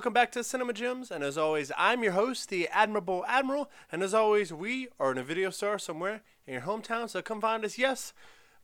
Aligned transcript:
Welcome 0.00 0.14
back 0.14 0.32
to 0.32 0.42
Cinema 0.42 0.72
Gems. 0.72 1.10
And 1.10 1.22
as 1.22 1.36
always, 1.36 1.70
I'm 1.76 2.02
your 2.02 2.12
host, 2.12 2.48
the 2.48 2.68
Admirable 2.68 3.22
Admiral. 3.28 3.70
And 3.92 4.02
as 4.02 4.14
always, 4.14 4.50
we 4.50 4.88
are 4.98 5.12
in 5.12 5.18
a 5.18 5.22
video 5.22 5.50
store 5.50 5.78
somewhere 5.78 6.22
in 6.46 6.54
your 6.54 6.62
hometown. 6.62 7.10
So 7.10 7.20
come 7.20 7.38
find 7.38 7.66
us. 7.66 7.76
Yes, 7.76 8.14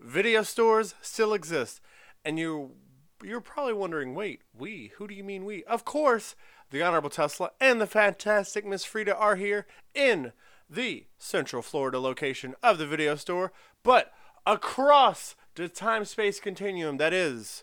video 0.00 0.42
stores 0.42 0.94
still 1.02 1.34
exist. 1.34 1.82
And 2.24 2.38
you, 2.38 2.76
you're 3.22 3.42
probably 3.42 3.74
wondering, 3.74 4.14
wait, 4.14 4.40
we? 4.56 4.92
Who 4.96 5.06
do 5.06 5.12
you 5.12 5.22
mean 5.22 5.44
we? 5.44 5.62
Of 5.64 5.84
course, 5.84 6.36
the 6.70 6.80
Honorable 6.80 7.10
Tesla 7.10 7.50
and 7.60 7.82
the 7.82 7.86
fantastic 7.86 8.64
Miss 8.64 8.86
Frida 8.86 9.14
are 9.14 9.36
here 9.36 9.66
in 9.94 10.32
the 10.70 11.04
Central 11.18 11.60
Florida 11.60 12.00
location 12.00 12.54
of 12.62 12.78
the 12.78 12.86
video 12.86 13.14
store, 13.14 13.52
but 13.82 14.10
across 14.46 15.36
the 15.54 15.68
time 15.68 16.06
space 16.06 16.40
continuum 16.40 16.96
that 16.96 17.12
is 17.12 17.62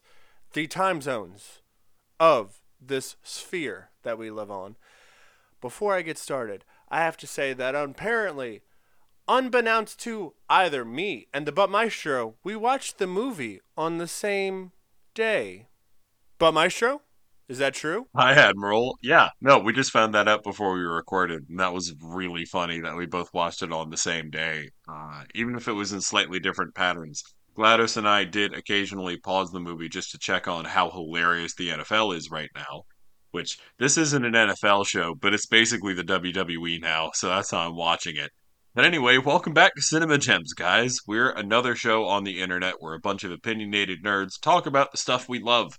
the 0.53 0.67
time 0.67 1.01
zones 1.01 1.63
of 2.19 2.59
this 2.87 3.15
sphere 3.23 3.89
that 4.03 4.17
we 4.17 4.29
live 4.29 4.51
on. 4.51 4.75
Before 5.61 5.95
I 5.95 6.01
get 6.01 6.17
started, 6.17 6.65
I 6.89 6.99
have 6.99 7.17
to 7.17 7.27
say 7.27 7.53
that 7.53 7.75
apparently, 7.75 8.61
unbeknownst 9.27 9.99
to 10.01 10.33
either 10.49 10.83
me 10.83 11.27
and 11.33 11.45
the 11.45 11.51
But 11.51 11.69
Maestro, 11.69 12.35
we 12.43 12.55
watched 12.55 12.97
the 12.97 13.07
movie 13.07 13.61
on 13.77 13.97
the 13.97 14.07
same 14.07 14.71
day. 15.13 15.67
But 16.37 16.53
Maestro? 16.53 17.01
Is 17.49 17.57
that 17.57 17.73
true? 17.73 18.07
Hi, 18.15 18.33
Admiral. 18.33 18.97
Yeah, 19.01 19.29
no, 19.41 19.59
we 19.59 19.73
just 19.73 19.91
found 19.91 20.13
that 20.13 20.29
out 20.29 20.43
before 20.43 20.73
we 20.73 20.81
recorded, 20.81 21.45
and 21.49 21.59
that 21.59 21.73
was 21.73 21.93
really 22.01 22.45
funny 22.45 22.79
that 22.79 22.95
we 22.95 23.05
both 23.05 23.33
watched 23.33 23.61
it 23.61 23.71
on 23.71 23.89
the 23.89 23.97
same 23.97 24.29
day, 24.29 24.69
uh, 24.87 25.23
even 25.35 25.55
if 25.55 25.67
it 25.67 25.73
was 25.73 25.91
in 25.91 25.99
slightly 25.99 26.39
different 26.39 26.73
patterns. 26.73 27.23
GLaDOS 27.55 27.97
and 27.97 28.07
I 28.07 28.23
did 28.23 28.53
occasionally 28.53 29.17
pause 29.17 29.51
the 29.51 29.59
movie 29.59 29.89
just 29.89 30.11
to 30.11 30.17
check 30.17 30.47
on 30.47 30.65
how 30.65 30.89
hilarious 30.89 31.53
the 31.53 31.69
NFL 31.69 32.15
is 32.17 32.31
right 32.31 32.49
now. 32.55 32.83
Which 33.31 33.59
this 33.79 33.97
isn't 33.97 34.25
an 34.25 34.33
NFL 34.33 34.85
show, 34.87 35.15
but 35.15 35.33
it's 35.33 35.47
basically 35.47 35.93
the 35.93 36.03
WWE 36.03 36.81
now, 36.81 37.11
so 37.13 37.29
that's 37.29 37.51
how 37.51 37.67
I'm 37.67 37.75
watching 37.75 38.15
it. 38.15 38.31
But 38.75 38.85
anyway, 38.85 39.17
welcome 39.17 39.53
back 39.53 39.75
to 39.75 39.81
Cinema 39.81 40.17
Gems, 40.17 40.53
guys. 40.53 40.99
We're 41.07 41.31
another 41.31 41.75
show 41.75 42.05
on 42.05 42.23
the 42.23 42.41
internet 42.41 42.75
where 42.79 42.95
a 42.95 42.99
bunch 42.99 43.23
of 43.23 43.31
opinionated 43.31 44.03
nerds 44.03 44.41
talk 44.41 44.65
about 44.65 44.91
the 44.91 44.97
stuff 44.97 45.29
we 45.29 45.39
love. 45.39 45.77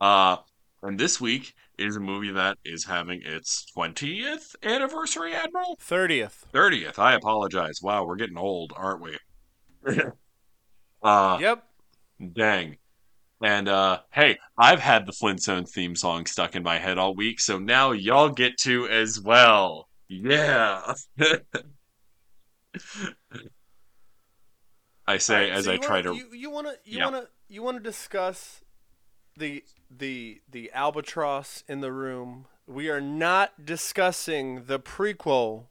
Uh, 0.00 0.38
and 0.82 0.98
this 0.98 1.20
week 1.20 1.54
is 1.78 1.94
a 1.96 2.00
movie 2.00 2.32
that 2.32 2.58
is 2.64 2.84
having 2.84 3.22
its 3.24 3.64
20th 3.76 4.56
anniversary, 4.64 5.34
Admiral? 5.34 5.78
30th. 5.80 6.44
30th. 6.52 6.98
I 6.98 7.14
apologize. 7.14 7.78
Wow, 7.80 8.04
we're 8.04 8.16
getting 8.16 8.38
old, 8.38 8.72
aren't 8.76 9.02
we? 9.02 9.18
uh, 11.02 11.38
Yep. 11.40 11.64
Dang. 12.32 12.76
And 13.42 13.68
uh 13.68 14.00
hey, 14.12 14.38
I've 14.56 14.78
had 14.78 15.04
the 15.04 15.12
Flintstone 15.12 15.64
theme 15.64 15.96
song 15.96 16.26
stuck 16.26 16.54
in 16.54 16.62
my 16.62 16.78
head 16.78 16.96
all 16.96 17.14
week, 17.14 17.40
so 17.40 17.58
now 17.58 17.90
y'all 17.90 18.28
get 18.28 18.56
to 18.58 18.86
as 18.88 19.20
well. 19.20 19.88
Yeah. 20.08 20.94
I 25.06 25.18
say 25.18 25.34
Alright, 25.34 25.52
as 25.52 25.64
so 25.64 25.72
I 25.72 25.76
try 25.78 25.96
wanna, 25.96 26.02
to 26.02 26.14
You, 26.14 26.28
you 26.32 26.50
want 26.50 26.68
to 26.68 26.76
you 26.84 27.00
want 27.00 27.16
to 27.16 27.28
you 27.48 27.62
want 27.62 27.78
to 27.78 27.82
discuss 27.82 28.62
the 29.36 29.64
the 29.90 30.40
the 30.48 30.70
albatross 30.72 31.64
in 31.68 31.80
the 31.80 31.92
room. 31.92 32.46
We 32.66 32.88
are 32.90 33.00
not 33.00 33.64
discussing 33.64 34.66
the 34.66 34.78
prequel, 34.78 35.64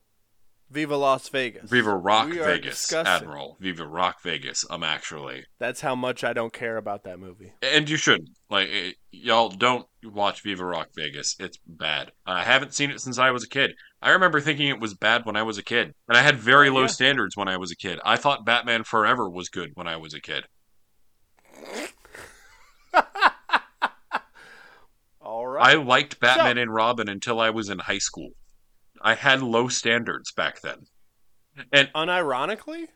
Viva 0.72 0.96
Las 0.96 1.28
Vegas. 1.30 1.70
Viva 1.70 1.94
Rock 1.96 2.30
We 2.30 2.38
Vegas, 2.40 2.80
discussing- 2.82 3.08
Admiral. 3.12 3.58
Viva 3.60 3.86
Rock 3.86 4.22
Vegas. 4.24 4.64
I'm 4.70 4.84
actually. 4.84 5.46
That's 5.60 5.82
how 5.82 5.96
much 5.96 6.24
I 6.24 6.32
don't 6.34 6.54
care 6.54 6.78
about 6.78 7.04
that 7.04 7.20
movie. 7.20 7.52
And 7.62 7.90
you 7.90 7.98
shouldn't. 7.98 8.30
Like 8.50 8.70
eh, 8.72 8.92
y'all 9.12 9.50
don't 9.50 9.86
watch 10.04 10.42
Viva 10.44 10.66
Rock 10.66 10.90
Vegas. 10.96 11.36
It's 11.40 11.58
bad. 11.68 12.14
I 12.26 12.44
haven't 12.44 12.74
seen 12.74 12.90
it 12.90 13.02
since 13.02 13.18
I 13.20 13.32
was 13.32 13.44
a 13.44 13.50
kid. 13.50 13.74
I 14.02 14.12
remember 14.12 14.40
thinking 14.40 14.68
it 14.70 14.80
was 14.80 14.94
bad 14.94 15.26
when 15.26 15.36
I 15.36 15.44
was 15.44 15.58
a 15.58 15.64
kid. 15.64 15.94
And 16.08 16.18
I 16.18 16.22
had 16.22 16.38
very 16.38 16.70
Oh, 16.70 16.74
low 16.76 16.82
yeah. 16.82 16.88
standards 16.88 17.36
when 17.36 17.48
I 17.50 17.58
was 17.58 17.72
a 17.72 17.76
kid. 17.76 18.00
I 18.06 18.16
thought 18.16 18.46
Batman 18.46 18.84
Forever 18.86 19.30
was 19.30 19.50
good 19.50 19.72
when 19.76 19.88
I 19.88 19.98
was 19.98 20.14
a 20.14 20.22
kid. 20.22 20.46
All 25.22 25.56
I 25.60 25.76
liked 25.76 26.20
Batman 26.20 26.58
and 26.58 26.74
Robin 26.74 27.08
until 27.08 27.40
I 27.40 27.52
was 27.52 27.70
in 27.70 27.80
high 27.80 28.00
school. 28.00 28.32
I 29.04 29.16
had 29.16 29.42
low 29.42 29.68
standards 29.68 30.32
back 30.32 30.62
then. 30.62 30.78
And 31.72 31.90
Unironically, 31.94 32.88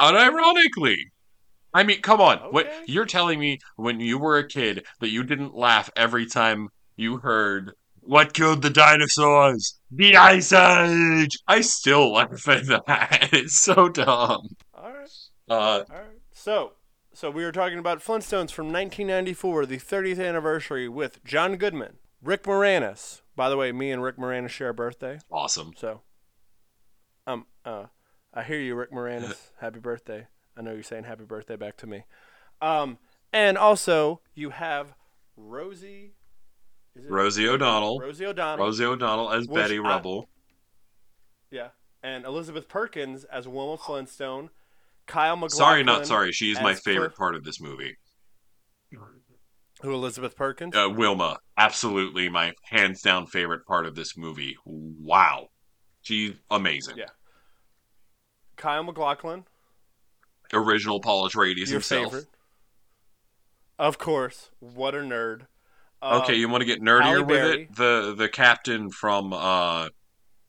unironically, 0.00 0.96
I 1.74 1.82
mean, 1.82 2.00
come 2.00 2.20
on. 2.20 2.38
What 2.52 2.72
you're 2.86 3.06
telling 3.06 3.38
me 3.38 3.58
when 3.76 4.00
you 4.00 4.18
were 4.18 4.38
a 4.38 4.48
kid 4.48 4.84
that 5.00 5.10
you 5.10 5.22
didn't 5.22 5.54
laugh 5.54 5.90
every 5.96 6.26
time 6.26 6.68
you 6.96 7.18
heard 7.18 7.72
what 8.00 8.32
killed 8.34 8.62
the 8.62 8.70
dinosaurs? 8.70 9.78
The 9.90 10.16
Ice 10.16 10.52
Age. 10.52 11.36
I 11.46 11.60
still 11.60 12.12
laugh 12.14 12.48
at 12.48 12.66
that. 12.66 13.28
It's 13.32 13.58
so 13.58 13.88
dumb. 13.88 14.48
all 14.74 14.92
right. 14.92 15.08
Uh, 15.48 15.54
All 15.54 15.84
right. 15.90 16.06
So, 16.32 16.72
so 17.12 17.30
we 17.30 17.44
were 17.44 17.52
talking 17.52 17.78
about 17.78 17.98
Flintstones 17.98 18.50
from 18.52 18.66
1994, 18.66 19.66
the 19.66 19.78
30th 19.78 20.24
anniversary, 20.24 20.88
with 20.88 21.22
John 21.24 21.56
Goodman, 21.56 21.96
Rick 22.22 22.44
Moranis. 22.44 23.20
By 23.34 23.48
the 23.50 23.56
way, 23.56 23.70
me 23.72 23.90
and 23.90 24.02
Rick 24.02 24.16
Moranis 24.16 24.48
share 24.50 24.70
a 24.70 24.74
birthday, 24.74 25.18
awesome. 25.30 25.72
so 25.76 26.00
um 27.26 27.46
uh, 27.64 27.86
I 28.32 28.42
hear 28.42 28.58
you, 28.60 28.74
Rick 28.74 28.92
Moranis. 28.92 29.36
happy 29.60 29.78
birthday. 29.80 30.26
I 30.56 30.62
know 30.62 30.72
you're 30.72 30.82
saying 30.82 31.04
happy 31.04 31.24
birthday 31.24 31.56
back 31.56 31.76
to 31.78 31.86
me. 31.86 32.04
Um, 32.62 32.98
and 33.32 33.58
also 33.58 34.20
you 34.34 34.50
have 34.50 34.94
Rosie. 35.36 36.14
Is 36.94 37.04
it 37.04 37.10
Rosie 37.10 37.46
O'Donnell. 37.46 38.00
Rosie 38.00 38.24
O'Donnell. 38.24 38.64
Rosie 38.64 38.84
O'Donnell 38.84 39.30
as 39.30 39.46
Betty 39.46 39.76
I- 39.78 39.82
Rubble. 39.82 40.28
Yeah, 41.50 41.68
and 42.02 42.24
Elizabeth 42.24 42.68
Perkins 42.68 43.24
as 43.24 43.46
Wilma 43.46 43.76
Flintstone. 43.76 44.50
Kyle 45.06 45.36
MacLachlan. 45.36 45.56
Sorry, 45.56 45.84
not 45.84 46.06
sorry. 46.06 46.32
She 46.32 46.50
is 46.50 46.60
my 46.60 46.74
favorite 46.74 47.14
part 47.14 47.36
of 47.36 47.44
this 47.44 47.60
movie. 47.60 47.96
Who 49.82 49.92
Elizabeth 49.92 50.36
Perkins? 50.36 50.74
Uh, 50.74 50.88
Wilma, 50.90 51.38
absolutely 51.58 52.28
my 52.28 52.52
hands 52.64 53.02
down 53.02 53.26
favorite 53.26 53.66
part 53.66 53.86
of 53.86 53.94
this 53.94 54.16
movie. 54.16 54.56
Wow, 54.64 55.48
she's 56.02 56.32
amazing. 56.50 56.96
Yeah. 56.96 57.10
Kyle 58.56 58.82
MacLachlan, 58.82 59.44
Original 60.52 61.00
Paul 61.00 61.28
Atreides 61.28 61.56
your 61.58 61.66
himself. 61.68 62.04
favorite. 62.04 62.26
Of 63.78 63.98
course. 63.98 64.50
What 64.60 64.94
a 64.94 64.98
nerd. 64.98 65.42
Um, 66.00 66.22
Okay, 66.22 66.34
you 66.36 66.48
want 66.48 66.62
to 66.62 66.64
get 66.66 66.78
Halle 66.82 67.02
nerdier 67.02 67.18
with 67.20 67.28
Berry. 67.28 67.62
it? 67.64 67.76
The 67.76 68.14
the 68.16 68.28
captain 68.30 68.90
from 68.90 69.32
uh 69.34 69.88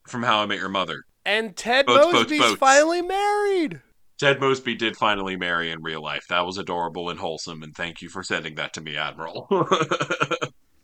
from 0.08 0.24
How 0.24 0.40
I 0.42 0.46
Met 0.46 0.60
Your 0.60 0.70
Mother. 0.70 1.04
and 1.26 1.54
Ted 1.56 1.86
Boats, 1.86 2.06
boats, 2.14 2.32
Mosby's 2.32 2.40
boats. 2.40 2.60
finally 2.60 3.02
married. 3.02 3.82
Ted 4.20 4.40
Mosby 4.40 4.76
did 4.76 4.98
finally 4.98 5.36
marry 5.36 5.72
in 5.72 5.82
real 5.82 6.02
life. 6.02 6.26
That 6.30 6.46
was 6.46 6.58
adorable 6.58 7.10
and 7.10 7.20
wholesome, 7.20 7.62
and 7.64 7.76
thank 7.76 8.02
you 8.02 8.10
for 8.10 8.24
sending 8.24 8.56
that 8.56 8.74
to 8.74 8.82
me, 8.82 8.98
Admiral. 8.98 9.48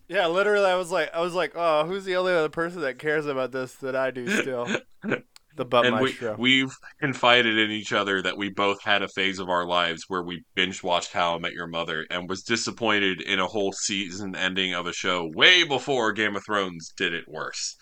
Yeah, 0.09 0.27
literally, 0.27 0.65
I 0.69 0.75
was 0.75 0.91
like, 0.91 1.09
I 1.15 1.21
was 1.21 1.33
like, 1.33 1.53
oh, 1.55 1.85
who's 1.87 2.05
the 2.05 2.17
only 2.17 2.33
other 2.33 2.49
person 2.49 2.81
that 2.81 2.99
cares 2.99 3.25
about 3.25 3.51
this 3.51 3.73
that 3.75 3.95
I 3.95 4.11
do 4.11 4.27
still? 4.27 4.67
The 5.55 5.65
butt 5.65 5.85
and 5.85 5.97
we, 5.97 6.09
maestro. 6.09 6.35
we've 6.39 6.73
confided 6.99 7.59
in 7.59 7.69
each 7.69 7.93
other 7.93 8.23
that 8.23 8.37
we 8.37 8.49
both 8.49 8.81
had 8.81 9.03
a 9.03 9.07
phase 9.07 9.37
of 9.37 9.49
our 9.49 9.67
lives 9.67 10.05
where 10.07 10.23
we 10.23 10.43
binge 10.55 10.81
watched 10.81 11.13
How 11.13 11.35
I 11.35 11.37
Met 11.37 11.53
Your 11.53 11.67
Mother 11.67 12.07
and 12.09 12.27
was 12.27 12.41
disappointed 12.41 13.21
in 13.21 13.39
a 13.39 13.45
whole 13.45 13.71
season 13.71 14.35
ending 14.35 14.73
of 14.73 14.87
a 14.87 14.93
show 14.93 15.29
way 15.35 15.63
before 15.63 16.11
Game 16.11 16.35
of 16.35 16.43
Thrones 16.43 16.91
did 16.97 17.13
it 17.13 17.25
worse. 17.27 17.75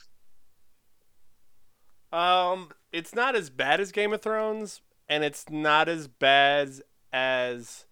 Um, 2.11 2.71
it's 2.91 3.15
not 3.15 3.37
as 3.37 3.49
bad 3.49 3.79
as 3.79 3.93
Game 3.93 4.11
of 4.11 4.21
Thrones, 4.21 4.81
and 5.11 5.23
it's 5.23 5.47
not 5.49 5.87
as 5.89 6.07
bad 6.07 6.71
as 7.13 7.85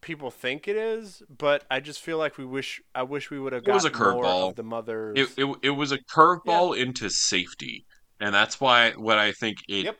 people 0.00 0.30
think 0.30 0.66
it 0.66 0.76
is. 0.76 1.22
But 1.28 1.64
I 1.70 1.78
just 1.80 2.00
feel 2.00 2.18
like 2.18 2.38
we 2.38 2.44
wish 2.44 2.80
I 2.94 3.02
wish 3.04 3.30
we 3.30 3.38
would 3.38 3.52
have 3.52 3.66
It 3.66 3.72
was 3.72 3.84
got 3.84 3.92
a 3.92 3.94
curveball. 3.94 4.48
of 4.50 4.56
the 4.56 4.62
mothers. 4.64 5.18
It, 5.18 5.28
it, 5.44 5.56
it 5.62 5.70
was 5.70 5.92
a 5.92 5.98
curveball 5.98 6.76
into 6.76 7.08
safety, 7.10 7.84
and 8.20 8.34
that's 8.34 8.60
why 8.60 8.92
what 8.92 9.18
I 9.18 9.32
think 9.32 9.58
it 9.68 9.84
Yep. 9.84 9.98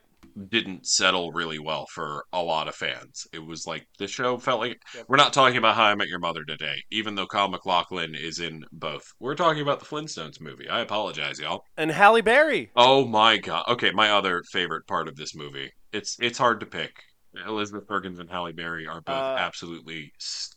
didn't 0.50 0.86
settle 0.86 1.32
really 1.32 1.58
well 1.58 1.86
for 1.92 2.24
a 2.32 2.42
lot 2.42 2.68
of 2.68 2.74
fans. 2.74 3.26
It 3.32 3.40
was 3.44 3.66
like 3.66 3.84
the 3.98 4.06
show 4.06 4.38
felt 4.38 4.60
like 4.60 4.78
Yep. 4.94 5.04
we're 5.08 5.16
not 5.16 5.32
talking 5.32 5.58
about 5.58 5.74
How 5.76 5.84
I 5.84 5.94
Met 5.96 6.08
Your 6.08 6.18
Mother 6.20 6.44
today, 6.44 6.76
even 6.90 7.14
though 7.14 7.26
Kyle 7.26 7.48
MacLachlan 7.48 8.14
is 8.14 8.38
in 8.38 8.64
both. 8.72 9.04
We're 9.20 9.34
talking 9.34 9.62
about 9.62 9.80
the 9.80 9.86
Flintstones 9.86 10.40
movie. 10.40 10.68
I 10.68 10.80
apologize, 10.80 11.38
y'all. 11.40 11.62
and 11.76 11.90
Halle 11.90 12.20
Berry. 12.22 12.70
Oh 12.76 13.04
my 13.04 13.36
god. 13.38 13.64
Okay, 13.68 13.90
my 13.92 14.10
other 14.10 14.42
favorite 14.52 14.86
part 14.86 15.08
of 15.08 15.16
this 15.16 15.34
movie. 15.34 15.70
It's 15.92 16.16
it's 16.20 16.38
hard 16.38 16.60
to 16.60 16.66
pick. 16.66 17.02
Elizabeth 17.46 17.86
Perkins 17.86 18.18
and 18.18 18.30
Halle 18.30 18.52
Berry 18.52 18.86
are 18.86 19.00
both 19.00 19.14
Uh, 19.14 19.36
absolutely 19.38 20.12
st- 20.18 20.56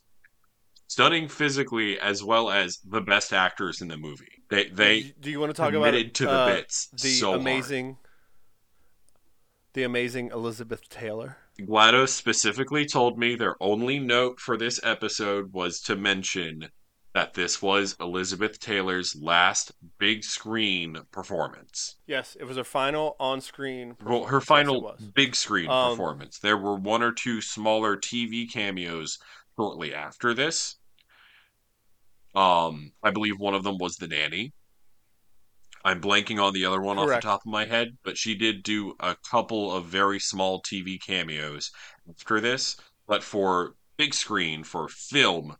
stunning 0.88 1.28
physically 1.28 1.98
as 2.00 2.22
well 2.24 2.50
as 2.50 2.78
the 2.78 3.00
best 3.00 3.32
actors 3.32 3.80
in 3.80 3.88
the 3.88 3.96
movie. 3.96 4.42
They 4.50 4.68
they 4.68 5.14
do 5.20 5.30
you 5.30 5.40
want 5.40 5.50
to 5.50 5.54
talk 5.56 5.72
about 5.72 5.86
committed 5.86 6.14
to 6.16 6.24
the 6.24 6.30
uh, 6.30 6.46
bits 6.46 6.88
the 6.88 7.08
so 7.10 7.28
hard. 7.30 7.40
amazing, 7.40 7.96
the 9.74 9.82
amazing 9.84 10.30
Elizabeth 10.32 10.88
Taylor? 10.88 11.36
GLaDOS 11.60 12.08
specifically 12.08 12.86
told 12.86 13.18
me 13.18 13.34
their 13.34 13.56
only 13.62 13.98
note 13.98 14.40
for 14.40 14.56
this 14.56 14.80
episode 14.82 15.52
was 15.52 15.80
to 15.82 15.96
mention 15.96 16.70
that 17.14 17.34
this 17.34 17.60
was 17.60 17.94
Elizabeth 18.00 18.58
Taylor's 18.58 19.14
last 19.20 19.72
big 19.98 20.24
screen 20.24 20.96
performance. 21.10 21.96
Yes, 22.06 22.36
it 22.40 22.44
was 22.44 22.56
her 22.56 22.64
final 22.64 23.16
on-screen. 23.20 23.96
Well, 24.02 24.24
her. 24.24 24.38
Yes, 24.38 24.44
final 24.46 24.96
big 25.14 25.36
screen 25.36 25.68
Um, 25.68 25.90
performance. 25.90 26.38
There 26.38 26.56
were 26.56 26.76
one 26.76 27.02
or 27.02 27.12
two 27.12 27.40
smaller 27.42 27.96
TV 27.96 28.50
cameos 28.50 29.18
shortly 29.56 29.94
after 29.94 30.32
this. 30.32 30.76
Um, 32.34 32.92
I 33.02 33.10
believe 33.10 33.38
one 33.38 33.54
of 33.54 33.62
them 33.62 33.76
was 33.78 33.96
the 33.96 34.08
nanny. 34.08 34.52
I'm 35.84 36.00
blanking 36.00 36.40
on 36.42 36.54
the 36.54 36.64
other 36.64 36.80
one 36.80 36.96
off 36.98 37.08
the 37.08 37.20
top 37.20 37.40
of 37.44 37.50
my 37.50 37.66
head, 37.66 37.98
but 38.04 38.16
she 38.16 38.34
did 38.36 38.62
do 38.62 38.94
a 39.00 39.16
couple 39.28 39.72
of 39.72 39.84
very 39.86 40.20
small 40.20 40.62
TV 40.62 40.98
cameos 40.98 41.72
after 42.08 42.40
this. 42.40 42.76
But 43.06 43.22
for 43.22 43.74
big 43.98 44.14
screen, 44.14 44.62
for 44.64 44.88
film, 44.88 45.56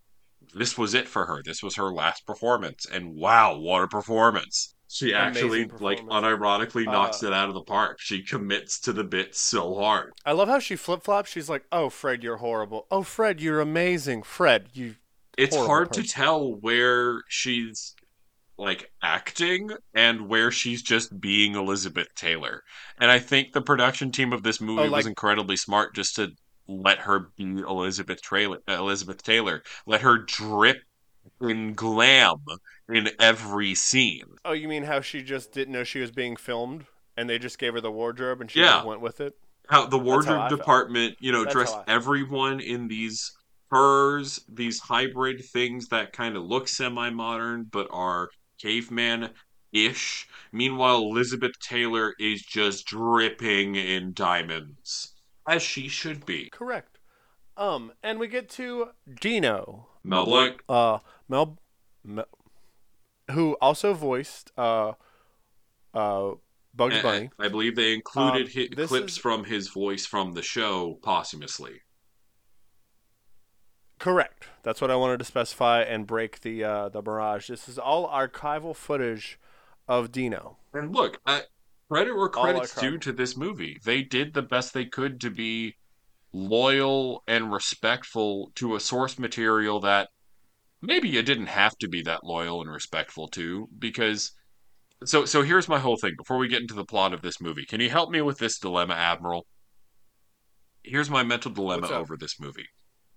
this 0.54 0.76
was 0.78 0.94
it 0.94 1.08
for 1.08 1.26
her. 1.26 1.42
This 1.44 1.62
was 1.62 1.76
her 1.76 1.92
last 1.92 2.26
performance, 2.26 2.86
and 2.86 3.14
wow, 3.14 3.58
what 3.58 3.82
a 3.82 3.88
performance! 3.88 4.74
She 4.88 5.14
actually, 5.14 5.64
like, 5.80 6.00
unironically 6.00 6.84
knocks 6.84 7.22
Uh, 7.22 7.28
it 7.28 7.32
out 7.32 7.48
of 7.48 7.54
the 7.54 7.62
park. 7.62 7.96
She 7.98 8.22
commits 8.22 8.78
to 8.80 8.92
the 8.92 9.04
bit 9.04 9.34
so 9.34 9.74
hard. 9.76 10.12
I 10.26 10.32
love 10.32 10.48
how 10.48 10.58
she 10.58 10.76
flip-flops. 10.76 11.30
She's 11.30 11.48
like, 11.48 11.64
"Oh, 11.72 11.88
Fred, 11.88 12.22
you're 12.22 12.36
horrible. 12.36 12.86
Oh, 12.90 13.02
Fred, 13.02 13.40
you're 13.40 13.60
amazing. 13.60 14.22
Fred, 14.22 14.68
you." 14.74 14.96
It's 15.38 15.56
hard 15.56 15.94
to 15.94 16.02
tell 16.02 16.54
where 16.60 17.22
she's 17.26 17.94
like 18.58 18.92
acting 19.02 19.70
and 19.94 20.28
where 20.28 20.50
she's 20.52 20.82
just 20.82 21.18
being 21.18 21.54
Elizabeth 21.54 22.08
Taylor. 22.14 22.62
And 22.98 23.10
I 23.10 23.18
think 23.18 23.52
the 23.54 23.62
production 23.62 24.12
team 24.12 24.32
of 24.32 24.42
this 24.42 24.60
movie 24.60 24.82
Oh, 24.82 24.84
like- 24.84 24.98
was 24.98 25.06
incredibly 25.06 25.56
smart 25.56 25.94
just 25.94 26.16
to 26.16 26.32
let 26.80 27.00
her 27.00 27.30
be 27.36 27.44
Elizabeth 27.44 28.22
Taylor. 28.22 28.58
Elizabeth 28.68 29.22
Taylor, 29.22 29.62
let 29.86 30.00
her 30.02 30.18
drip 30.18 30.78
in 31.40 31.74
glam 31.74 32.38
in 32.88 33.10
every 33.18 33.74
scene. 33.74 34.24
Oh, 34.44 34.52
you 34.52 34.68
mean 34.68 34.84
how 34.84 35.00
she 35.00 35.22
just 35.22 35.52
didn't 35.52 35.72
know 35.72 35.84
she 35.84 36.00
was 36.00 36.10
being 36.10 36.36
filmed, 36.36 36.86
and 37.16 37.28
they 37.28 37.38
just 37.38 37.58
gave 37.58 37.74
her 37.74 37.80
the 37.80 37.92
wardrobe, 37.92 38.40
and 38.40 38.50
she 38.50 38.60
Yeah. 38.60 38.74
just 38.74 38.86
went 38.86 39.00
with 39.00 39.20
it? 39.20 39.34
How 39.68 39.86
the 39.86 39.98
how 39.98 40.04
wardrobe 40.04 40.48
felt. 40.48 40.50
department, 40.50 41.16
you 41.20 41.32
know, 41.32 41.44
That's 41.44 41.52
dressed 41.54 41.76
how 41.76 41.84
felt. 41.84 41.88
everyone 41.88 42.60
in 42.60 42.88
these 42.88 43.32
furs, 43.70 44.40
these 44.48 44.80
hybrid 44.80 45.44
things 45.44 45.88
that 45.88 46.12
kind 46.12 46.36
of 46.36 46.42
look 46.44 46.68
semi-modern 46.68 47.64
but 47.64 47.88
are 47.90 48.30
caveman-ish. 48.60 50.28
Meanwhile, 50.52 50.98
Elizabeth 50.98 51.58
Taylor 51.60 52.14
is 52.18 52.42
just 52.42 52.86
dripping 52.86 53.76
in 53.76 54.12
diamonds, 54.12 55.11
as 55.46 55.62
she 55.62 55.88
should 55.88 56.24
be. 56.26 56.48
Correct. 56.50 56.98
Um, 57.56 57.92
and 58.02 58.18
we 58.18 58.28
get 58.28 58.48
to 58.50 58.88
Dino, 59.20 59.88
Mel 60.02 60.24
Blanc, 60.24 60.62
uh, 60.68 60.98
Mel, 61.28 61.58
Mel 62.04 62.24
who 63.30 63.56
also 63.60 63.92
voiced 63.94 64.50
uh, 64.56 64.92
uh, 65.94 66.30
Bugs 66.74 66.96
I- 66.96 67.02
Bunny. 67.02 67.30
I, 67.38 67.48
believe 67.48 67.76
they 67.76 67.92
included 67.94 68.46
Um, 68.46 68.52
hi- 68.54 68.86
clips 68.86 69.12
is- 69.12 69.18
from 69.18 69.44
his 69.44 69.68
voice 69.68 70.06
from 70.06 70.32
the 70.32 70.42
show 70.42 70.98
posthumously. 71.02 71.82
Correct. 73.98 74.48
That's 74.62 74.80
what 74.80 74.90
I 74.90 74.96
wanted 74.96 75.18
to 75.18 75.24
specify 75.24 75.82
and 75.82 76.06
break 76.06 76.40
the 76.40 76.64
uh, 76.64 76.88
the 76.88 77.02
mirage. 77.02 77.48
This 77.48 77.68
is 77.68 77.78
all 77.78 78.08
archival 78.08 78.74
footage 78.74 79.38
of 79.86 80.10
Dino. 80.10 80.56
And 80.72 80.92
look, 80.94 81.20
I, 81.24 81.42
credit 81.92 82.16
where 82.16 82.28
credit's 82.28 82.74
due 82.74 82.98
to 82.98 83.12
this 83.12 83.36
movie. 83.36 83.78
They 83.84 84.02
did 84.02 84.32
the 84.32 84.42
best 84.42 84.72
they 84.72 84.86
could 84.86 85.20
to 85.20 85.30
be 85.30 85.76
loyal 86.32 87.22
and 87.26 87.52
respectful 87.52 88.50
to 88.54 88.74
a 88.74 88.80
source 88.80 89.18
material 89.18 89.80
that 89.80 90.08
maybe 90.80 91.08
you 91.08 91.22
didn't 91.22 91.48
have 91.48 91.76
to 91.78 91.88
be 91.88 92.02
that 92.02 92.24
loyal 92.24 92.62
and 92.62 92.70
respectful 92.70 93.28
to 93.28 93.68
because 93.78 94.32
so 95.04 95.26
so 95.26 95.42
here's 95.42 95.68
my 95.68 95.78
whole 95.78 95.96
thing 95.96 96.14
before 96.16 96.38
we 96.38 96.48
get 96.48 96.62
into 96.62 96.74
the 96.74 96.84
plot 96.84 97.12
of 97.12 97.20
this 97.20 97.40
movie. 97.40 97.66
Can 97.66 97.80
you 97.80 97.90
help 97.90 98.10
me 98.10 98.22
with 98.22 98.38
this 98.38 98.58
dilemma, 98.58 98.94
Admiral? 98.94 99.46
Here's 100.82 101.10
my 101.10 101.22
mental 101.22 101.50
dilemma 101.50 101.88
over 101.88 102.16
this 102.16 102.40
movie. 102.40 102.66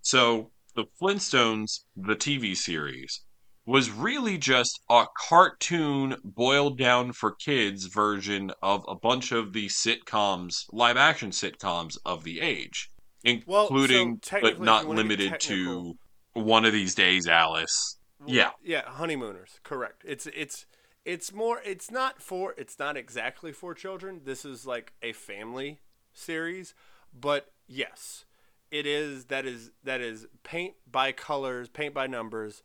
So, 0.02 0.52
the 0.76 0.86
Flintstones, 1.02 1.80
the 1.96 2.16
TV 2.16 2.56
series, 2.56 3.22
was 3.66 3.90
really 3.90 4.38
just 4.38 4.80
a 4.90 5.06
cartoon 5.28 6.16
boiled 6.24 6.78
down 6.78 7.12
for 7.12 7.36
kids 7.36 7.86
version 7.88 8.52
of 8.62 8.86
a 8.88 8.96
bunch 8.96 9.32
of 9.32 9.54
the 9.54 9.68
sitcoms, 9.68 10.66
live 10.72 10.98
action 10.98 11.32
sitcoms 11.32 11.98
of 12.06 12.24
the 12.24 12.42
age, 12.42 12.92
Well, 13.46 13.64
including 13.64 14.20
so 14.24 14.40
but 14.42 14.62
not 14.62 14.88
limited 14.88 15.40
to 15.42 15.98
One 16.34 16.66
of 16.66 16.74
These 16.74 16.94
Days, 16.94 17.28
Alice. 17.28 17.98
Yeah. 18.26 18.52
Yeah, 18.64 18.84
honeymooners. 18.86 19.60
Correct. 19.64 20.04
It's 20.06 20.28
it's 20.28 20.66
it's 21.04 21.34
more 21.34 21.60
it's 21.66 21.90
not 21.90 22.22
for 22.22 22.54
it's 22.58 22.78
not 22.78 22.98
exactly 22.98 23.52
for 23.52 23.74
children. 23.74 24.22
This 24.26 24.46
is 24.46 24.66
like 24.66 24.94
a 25.02 25.14
family 25.14 25.80
series, 26.14 26.74
but 27.14 27.52
yes, 27.68 28.26
it 28.72 28.86
is 28.86 29.26
that 29.26 29.46
is 29.46 29.72
that 29.84 30.02
is 30.02 30.28
paint 30.44 30.76
by 30.90 31.12
colors, 31.12 31.70
paint 31.70 31.94
by 31.94 32.08
numbers, 32.08 32.64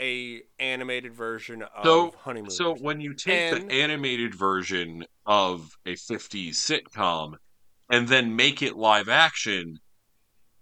a 0.00 0.42
animated 0.58 1.14
version 1.14 1.62
of 1.62 1.84
So, 1.84 2.14
honeymooners. 2.18 2.56
so 2.56 2.74
when 2.76 3.00
you 3.00 3.14
take 3.14 3.52
And- 3.52 3.70
the 3.70 3.74
animated 3.82 4.34
version 4.34 5.04
of 5.26 5.76
a 5.86 5.94
50s 5.96 6.56
sitcom 6.58 7.34
and 7.90 8.08
then 8.08 8.34
make 8.36 8.62
it 8.62 8.76
live 8.76 9.08
action, 9.08 9.78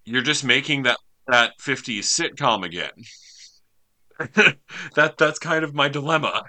you're 0.05 0.23
just 0.23 0.45
making 0.45 0.83
that 0.85 0.99
that 1.29 1.53
50s 1.61 2.05
sitcom 2.09 2.65
again. 2.65 2.91
that 4.97 5.17
that's 5.19 5.39
kind 5.39 5.63
of 5.65 5.75
my 5.75 5.89
dilemma. 5.89 6.43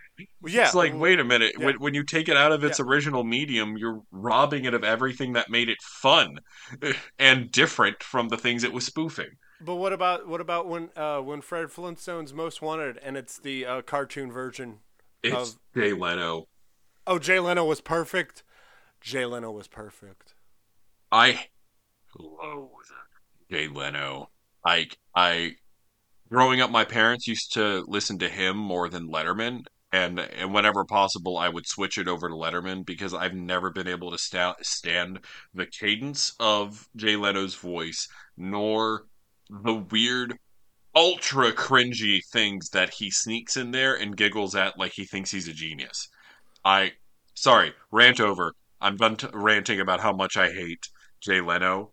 yeah, 0.47 0.65
it's 0.65 0.73
like, 0.73 0.97
wait 0.97 1.19
a 1.19 1.23
minute. 1.23 1.53
yeah. 1.59 1.65
When, 1.65 1.75
when 1.75 1.93
you 1.93 2.03
take 2.03 2.27
it 2.29 2.35
out 2.37 2.51
of 2.51 2.63
its 2.63 2.79
original 2.79 3.23
medium, 3.23 3.77
you're 3.77 4.01
robbing 4.11 4.65
it 4.65 4.73
of 4.73 4.83
everything 4.83 5.33
that 5.33 5.49
made 5.51 5.69
it 5.69 5.77
fun 5.81 6.39
and 7.19 7.51
different 7.51 8.01
from 8.01 8.29
the 8.29 8.37
things 8.37 8.63
it 8.63 8.73
was 8.73 8.85
spoofing. 8.85 9.29
But 9.61 9.75
what 9.75 9.91
about 9.91 10.27
what 10.27 10.41
about 10.41 10.67
when 10.67 10.89
uh, 10.95 11.19
when 11.19 11.41
Fred 11.41 11.71
Flintstone's 11.71 12.33
Most 12.33 12.61
Wanted 12.61 12.97
and 12.97 13.17
it's 13.17 13.37
the 13.37 13.65
uh, 13.65 13.81
cartoon 13.81 14.31
version? 14.31 14.79
It's 15.21 15.35
Of- 15.35 15.59
Jay 15.75 15.93
Leno. 15.93 16.47
Oh, 17.05 17.19
Jay 17.19 17.39
Leno 17.39 17.65
was 17.65 17.81
perfect. 17.81 18.43
Jay 19.01 19.25
Leno 19.25 19.51
was 19.51 19.67
perfect. 19.67 20.33
I 21.11 21.47
loathe 22.17 22.69
Jay 23.49 23.67
Leno. 23.67 24.29
Like 24.65 24.97
I, 25.15 25.55
growing 26.29 26.61
up, 26.61 26.69
my 26.69 26.85
parents 26.85 27.27
used 27.27 27.53
to 27.53 27.83
listen 27.87 28.19
to 28.19 28.29
him 28.29 28.57
more 28.57 28.89
than 28.89 29.09
Letterman, 29.09 29.63
and 29.91 30.19
and 30.19 30.53
whenever 30.53 30.85
possible, 30.85 31.37
I 31.37 31.49
would 31.49 31.67
switch 31.67 31.97
it 31.97 32.07
over 32.07 32.29
to 32.29 32.35
Letterman 32.35 32.85
because 32.85 33.13
I've 33.13 33.33
never 33.33 33.71
been 33.71 33.87
able 33.87 34.11
to 34.11 34.17
sta- 34.17 34.55
stand 34.61 35.19
the 35.53 35.65
cadence 35.65 36.33
of 36.39 36.87
Jay 36.95 37.15
Leno's 37.15 37.55
voice, 37.55 38.07
nor 38.37 39.05
the 39.49 39.73
weird, 39.73 40.37
ultra 40.95 41.51
cringy 41.51 42.21
things 42.31 42.69
that 42.69 42.93
he 42.95 43.11
sneaks 43.11 43.57
in 43.57 43.71
there 43.71 43.95
and 43.95 44.17
giggles 44.17 44.55
at 44.55 44.77
like 44.77 44.93
he 44.93 45.05
thinks 45.05 45.31
he's 45.31 45.47
a 45.47 45.53
genius. 45.53 46.07
I, 46.63 46.93
sorry, 47.35 47.73
rant 47.91 48.19
over. 48.19 48.53
I'm 48.81 48.95
done 48.95 49.15
t- 49.17 49.27
ranting 49.33 49.79
about 49.79 49.99
how 49.99 50.13
much 50.13 50.37
I 50.37 50.51
hate 50.51 50.87
Jay 51.21 51.41
Leno, 51.41 51.91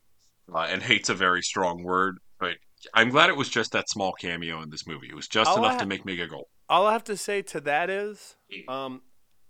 uh, 0.54 0.66
and 0.70 0.82
hate's 0.82 1.08
a 1.08 1.14
very 1.14 1.42
strong 1.42 1.82
word, 1.82 2.18
but 2.38 2.54
I'm 2.94 3.10
glad 3.10 3.30
it 3.30 3.36
was 3.36 3.48
just 3.48 3.72
that 3.72 3.88
small 3.88 4.12
cameo 4.12 4.62
in 4.62 4.70
this 4.70 4.86
movie. 4.86 5.08
It 5.08 5.16
was 5.16 5.28
just 5.28 5.50
All 5.50 5.58
enough 5.58 5.74
I- 5.74 5.78
to 5.80 5.86
make 5.86 6.04
me 6.04 6.16
giggle. 6.16 6.48
All 6.68 6.86
I 6.86 6.92
have 6.92 7.04
to 7.04 7.16
say 7.16 7.42
to 7.42 7.60
that 7.60 7.88
is, 7.90 8.36
um, 8.66 9.02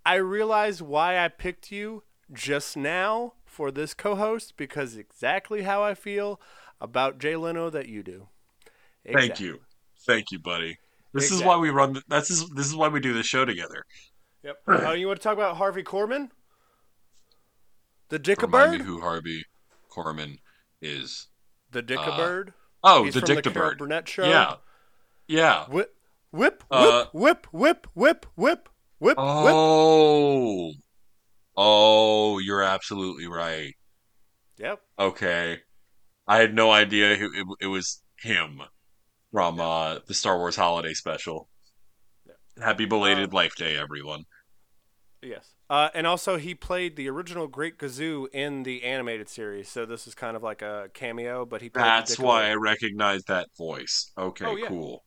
I 0.05 0.17
realize 0.17 0.83
why 0.83 1.19
I 1.19 1.29
picked 1.29 1.73
you 1.73 2.03
just 2.33 2.77
now 2.77 3.35
for 3.47 3.71
this 3.71 3.95
co-host 3.95 4.57
because 4.59 4.97
exactly 4.97 5.63
how 5.63 5.83
I 5.83 5.95
feel 5.95 6.41
about 6.81 7.19
Jay 7.19 7.37
Leno 7.37 7.71
that 7.71 7.89
you 7.89 8.03
do. 8.03 8.29
Thank 9.13 9.41
you, 9.41 9.61
thank 10.07 10.31
you, 10.33 10.39
buddy. 10.39 10.79
This 11.13 11.31
is 11.31 11.43
why 11.43 11.57
we 11.57 11.71
run. 11.71 11.95
th- 11.95 12.05
That's 12.09 12.31
is, 12.31 12.49
this 12.51 12.67
is 12.67 12.75
why 12.77 12.89
we 12.89 13.01
do 13.01 13.15
this 13.15 13.27
show 13.27 13.45
together. 13.45 13.85
Yep. 14.43 14.57
Uh, 14.69 14.91
you 14.99 15.07
want 15.07 15.19
to 15.19 15.23
talk 15.23 15.35
about 15.35 15.57
Harvey 15.57 15.83
Korman? 15.83 16.29
The 18.09 18.19
Dick 18.19 18.43
a 18.43 18.47
Remind 18.47 18.79
me 18.81 18.85
who 18.85 19.01
Harvey 19.01 19.45
Korman 19.91 20.39
is. 20.81 21.29
The 21.73 21.83
Dick 21.83 21.99
a 21.99 22.13
uh, 22.13 22.17
Bird? 22.17 22.53
Oh, 22.85 23.05
He's 23.05 23.15
the 23.15 23.21
from 23.21 23.27
Dick 23.29 23.37
the 23.45 23.51
the 23.51 23.55
Carol 23.55 23.71
Bird. 23.71 23.79
Burnett 23.79 24.09
show. 24.09 24.29
Yeah, 24.29 24.55
yeah. 25.27 25.65
Whip, 25.67 25.95
whip, 26.31 26.63
whip, 26.63 26.65
Uh, 26.71 27.05
whip, 27.13 27.47
whip, 27.53 27.87
whip, 27.95 28.27
whip, 28.35 28.69
whip, 28.99 29.17
whip. 29.17 29.17
Oh, 29.19 30.73
oh, 31.57 32.39
you're 32.39 32.63
absolutely 32.63 33.27
right. 33.27 33.75
Yep. 34.59 34.81
Okay, 34.99 35.59
I 36.29 36.39
had 36.39 36.55
no 36.55 36.71
idea 36.71 37.17
who 37.17 37.33
it, 37.35 37.47
it 37.63 37.67
was 37.67 38.03
him 38.21 38.63
from 39.33 39.61
uh, 39.61 40.01
the 40.07 40.15
Star 40.15 40.39
Wars 40.39 40.57
Holiday 40.57 40.95
Special. 40.95 41.49
Happy 42.63 42.85
belated 42.85 43.33
Uh, 43.33 43.35
Life 43.35 43.55
Day, 43.57 43.77
everyone. 43.79 44.27
Yes. 45.23 45.55
Uh, 45.69 45.89
and 45.95 46.07
also, 46.07 46.37
he 46.37 46.55
played 46.55 46.97
the 46.97 47.09
original 47.09 47.49
Great 47.49 47.79
Gazoo 47.79 48.29
in 48.33 48.63
the 48.63 48.85
animated 48.85 49.29
series. 49.29 49.69
So 49.69 49.85
this 49.85 50.07
is 50.07 50.15
kind 50.15 50.37
of 50.37 50.43
like 50.43 50.63
a 50.63 50.91
cameo, 50.95 51.45
but 51.45 51.61
he 51.63 51.69
played 51.69 51.85
That's 51.85 52.19
why 52.19 52.51
I 52.51 52.55
recognize 52.55 53.25
that 53.25 53.49
voice. 53.57 54.13
Okay, 54.17 54.45
Oh, 54.45 54.57
yeah. 54.57 54.69
cool. 54.69 55.05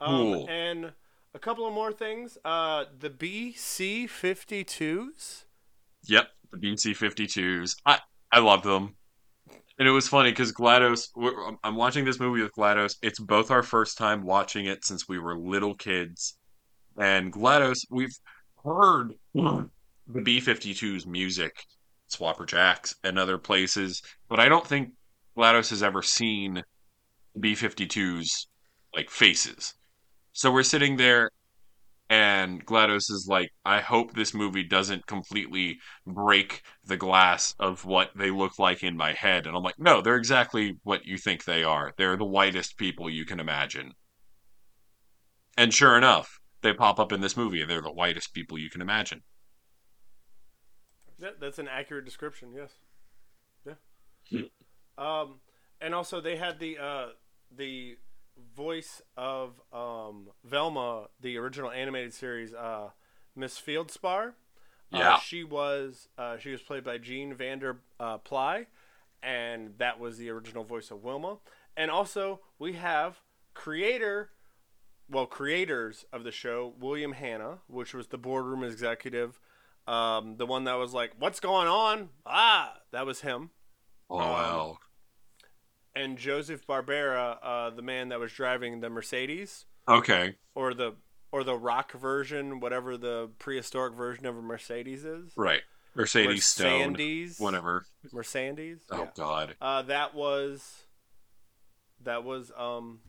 Um, 0.00 0.34
Cool. 0.34 0.48
And 0.48 0.92
a 1.34 1.38
couple 1.38 1.66
of 1.66 1.72
more 1.72 1.92
things. 1.92 2.38
Uh, 2.44 2.84
the 2.98 3.10
BC 3.10 4.06
52s. 4.06 5.44
Yep, 6.08 6.28
the 6.52 6.58
BC 6.58 6.94
52s. 6.94 7.76
I 7.86 8.00
I 8.30 8.38
love 8.40 8.62
them. 8.62 8.96
And 9.78 9.88
it 9.88 9.90
was 9.90 10.08
funny 10.08 10.30
because 10.30 10.52
GLaDOS, 10.52 11.08
I'm- 11.16 11.38
um, 11.46 11.58
I'm 11.64 11.76
watching 11.76 12.04
this 12.04 12.20
movie 12.20 12.42
with 12.42 12.54
GLaDOS. 12.54 12.96
It's 13.02 13.18
both 13.18 13.50
our 13.50 13.62
first 13.62 13.96
time 13.98 14.22
watching 14.22 14.66
it 14.66 14.84
since 14.84 15.08
we 15.08 15.18
were 15.18 15.36
little 15.36 15.74
kids. 15.74 16.36
And 16.96 17.32
GLaDOS, 17.32 17.86
we've 17.90 18.14
heard 18.62 19.14
the 19.34 20.20
B 20.22 20.40
52's 20.40 21.06
music, 21.06 21.64
Swapper 22.12 22.46
Jacks, 22.46 22.94
and 23.02 23.18
other 23.18 23.38
places, 23.38 24.02
but 24.28 24.38
I 24.38 24.48
don't 24.48 24.66
think 24.66 24.92
GLaDOS 25.36 25.70
has 25.70 25.82
ever 25.82 26.02
seen 26.02 26.62
B 27.38 27.54
52's 27.54 28.46
like 28.94 29.08
faces. 29.08 29.74
So 30.32 30.52
we're 30.52 30.62
sitting 30.62 30.96
there 30.96 31.30
and 32.12 32.62
GLaDOS 32.66 33.10
is 33.10 33.26
like, 33.26 33.48
I 33.64 33.80
hope 33.80 34.12
this 34.12 34.34
movie 34.34 34.64
doesn't 34.64 35.06
completely 35.06 35.78
break 36.06 36.60
the 36.84 36.98
glass 36.98 37.54
of 37.58 37.86
what 37.86 38.10
they 38.14 38.30
look 38.30 38.58
like 38.58 38.82
in 38.82 38.98
my 38.98 39.14
head. 39.14 39.46
And 39.46 39.56
I'm 39.56 39.62
like, 39.62 39.78
no, 39.78 40.02
they're 40.02 40.16
exactly 40.16 40.76
what 40.82 41.06
you 41.06 41.16
think 41.16 41.44
they 41.44 41.64
are. 41.64 41.94
They're 41.96 42.18
the 42.18 42.26
whitest 42.26 42.76
people 42.76 43.08
you 43.08 43.24
can 43.24 43.40
imagine. 43.40 43.92
And 45.56 45.72
sure 45.72 45.96
enough, 45.96 46.38
they 46.60 46.74
pop 46.74 47.00
up 47.00 47.12
in 47.12 47.22
this 47.22 47.34
movie 47.34 47.62
and 47.62 47.70
they're 47.70 47.80
the 47.80 47.90
whitest 47.90 48.34
people 48.34 48.58
you 48.58 48.68
can 48.68 48.82
imagine. 48.82 49.22
Yeah, 51.18 51.30
that's 51.40 51.58
an 51.58 51.68
accurate 51.68 52.04
description. 52.04 52.50
Yes. 52.54 52.72
Hmm. 53.64 53.72
Yeah. 54.28 54.42
um, 54.98 55.40
and 55.80 55.94
also 55.94 56.20
they 56.20 56.36
had 56.36 56.58
the 56.58 56.76
uh, 56.76 57.06
the 57.56 57.96
voice 58.54 59.02
of 59.16 59.60
um, 59.72 60.28
Velma, 60.44 61.08
the 61.20 61.36
original 61.38 61.70
animated 61.70 62.12
series, 62.14 62.52
uh, 62.54 62.90
Miss 63.34 63.58
Feldspar. 63.58 64.34
Yeah. 64.90 65.14
Uh, 65.14 65.18
she 65.20 65.42
was 65.44 66.08
uh, 66.18 66.36
she 66.38 66.50
was 66.50 66.60
played 66.60 66.84
by 66.84 66.98
Jean 66.98 67.32
Vander 67.34 67.78
uh, 67.98 68.18
Pyl, 68.18 68.64
and 69.22 69.74
that 69.78 69.98
was 69.98 70.18
the 70.18 70.28
original 70.30 70.64
voice 70.64 70.90
of 70.90 71.02
Wilma. 71.02 71.38
And 71.76 71.90
also 71.90 72.40
we 72.58 72.74
have 72.74 73.20
creator, 73.54 74.30
well 75.10 75.24
creators 75.26 76.04
of 76.12 76.24
the 76.24 76.30
show, 76.32 76.74
William 76.78 77.12
Hanna, 77.12 77.58
which 77.68 77.94
was 77.94 78.08
the 78.08 78.18
boardroom 78.18 78.62
executive, 78.62 79.40
um, 79.86 80.36
the 80.36 80.44
one 80.46 80.64
that 80.64 80.74
was 80.74 80.92
like, 80.92 81.12
"What's 81.18 81.40
going 81.40 81.68
on?" 81.68 82.10
Ah, 82.26 82.76
that 82.90 83.06
was 83.06 83.22
him. 83.22 83.50
Oh, 84.10 84.18
Um, 84.18 84.28
wow. 84.30 84.78
And 85.94 86.16
Joseph 86.16 86.66
Barbera, 86.66 87.36
uh, 87.42 87.70
the 87.70 87.82
man 87.82 88.08
that 88.08 88.18
was 88.20 88.32
driving 88.32 88.80
the 88.80 88.88
Mercedes 88.88 89.66
Okay. 89.88 90.36
or 90.54 90.72
the 90.74 90.94
or 91.30 91.44
the 91.44 91.56
rock 91.56 91.92
version, 91.92 92.60
whatever 92.60 92.96
the 92.96 93.30
prehistoric 93.38 93.94
version 93.94 94.26
of 94.26 94.36
a 94.36 94.42
Mercedes 94.42 95.04
is. 95.04 95.32
Right. 95.36 95.62
Mercedes 95.94 96.46
Stone. 96.46 96.92
Mercedes. 96.92 97.38
Whatever. 97.38 97.86
Mercedes. 98.12 98.80
Oh, 98.90 98.98
yeah. 98.98 99.10
God. 99.14 99.56
Uh, 99.60 99.82
that 99.82 100.14
was 100.14 100.84
that 102.02 102.24
was 102.24 102.50
um 102.56 103.00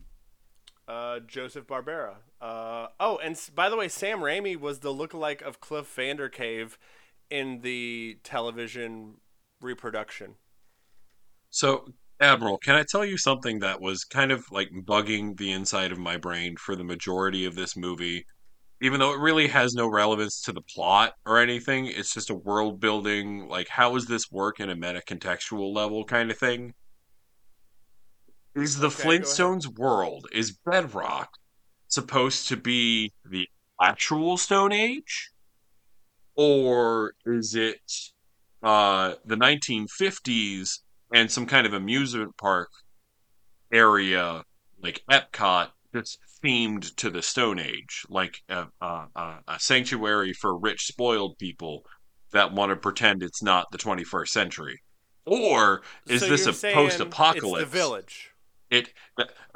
uh 0.86 1.20
Joseph 1.20 1.66
Barbera. 1.66 2.16
Uh 2.40 2.88
oh, 3.00 3.16
and 3.18 3.38
by 3.54 3.70
the 3.70 3.76
way, 3.76 3.88
Sam 3.88 4.18
Raimi 4.18 4.58
was 4.58 4.80
the 4.80 4.92
lookalike 4.92 5.40
of 5.42 5.60
Cliff 5.60 5.86
Vandercave 5.96 6.76
in 7.30 7.62
the 7.62 8.18
television 8.22 9.14
reproduction. 9.60 10.34
So, 11.48 11.92
Admiral, 12.20 12.58
can 12.58 12.74
I 12.74 12.82
tell 12.82 13.04
you 13.04 13.16
something 13.16 13.60
that 13.60 13.80
was 13.80 14.04
kind 14.04 14.32
of 14.32 14.50
like 14.50 14.70
bugging 14.72 15.36
the 15.36 15.52
inside 15.52 15.92
of 15.92 15.98
my 15.98 16.16
brain 16.16 16.56
for 16.56 16.74
the 16.74 16.82
majority 16.82 17.44
of 17.44 17.54
this 17.54 17.76
movie? 17.76 18.26
Even 18.82 19.00
though 19.00 19.12
it 19.14 19.20
really 19.20 19.48
has 19.48 19.74
no 19.74 19.88
relevance 19.88 20.40
to 20.42 20.52
the 20.52 20.62
plot 20.62 21.14
or 21.26 21.38
anything, 21.40 21.86
it's 21.86 22.14
just 22.14 22.30
a 22.30 22.34
world 22.34 22.80
building, 22.80 23.48
like, 23.48 23.68
how 23.68 23.92
does 23.94 24.06
this 24.06 24.30
work 24.30 24.60
in 24.60 24.70
a 24.70 24.76
meta 24.76 25.02
contextual 25.06 25.74
level 25.74 26.04
kind 26.04 26.30
of 26.30 26.38
thing? 26.38 26.74
Is 28.56 28.78
the 28.80 28.88
Okay. 28.94 29.08
Flintstones 29.08 29.66
world, 29.68 30.26
is 30.32 30.50
Bedrock 30.50 31.30
supposed 31.88 32.48
to 32.48 32.56
be 32.56 33.12
the 33.24 33.48
actual 33.80 34.36
Stone 34.38 34.72
Age? 34.72 35.30
Or 36.36 37.14
is 37.26 37.54
it 37.54 37.80
uh, 38.62 39.16
the 39.24 39.36
1950s 39.36 40.83
and 41.14 41.30
some 41.30 41.46
kind 41.46 41.66
of 41.66 41.72
amusement 41.72 42.36
park 42.36 42.68
area 43.72 44.42
like 44.82 45.02
Epcot 45.10 45.68
that's 45.92 46.18
themed 46.44 46.94
to 46.96 47.08
the 47.08 47.22
Stone 47.22 47.60
Age, 47.60 48.04
like 48.10 48.42
a, 48.48 48.66
a, 48.80 49.06
a 49.48 49.60
sanctuary 49.60 50.32
for 50.32 50.58
rich, 50.58 50.86
spoiled 50.86 51.38
people 51.38 51.86
that 52.32 52.52
want 52.52 52.70
to 52.70 52.76
pretend 52.76 53.22
it's 53.22 53.42
not 53.42 53.70
the 53.70 53.78
21st 53.78 54.28
century? 54.28 54.82
Or 55.24 55.82
is 56.08 56.20
So 56.20 56.28
this 56.28 56.46
a 56.46 56.72
post-apocalypse? 56.74 57.62
It's 57.62 57.70
the 57.70 57.78
village. 57.78 58.30
It 58.70 58.92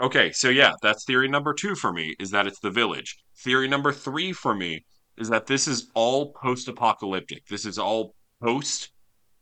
okay, 0.00 0.30
so 0.30 0.48
yeah, 0.48 0.74
that's 0.80 1.04
theory 1.04 1.28
number 1.28 1.52
two 1.52 1.74
for 1.74 1.92
me 1.92 2.14
is 2.20 2.30
that 2.30 2.46
it's 2.46 2.60
the 2.60 2.70
village. 2.70 3.18
Theory 3.36 3.66
number 3.66 3.92
three 3.92 4.32
for 4.32 4.54
me 4.54 4.84
is 5.16 5.28
that 5.30 5.46
this 5.46 5.66
is 5.66 5.90
all 5.94 6.32
post-apocalyptic. 6.32 7.46
This 7.46 7.66
is 7.66 7.78
all 7.78 8.14
post 8.40 8.90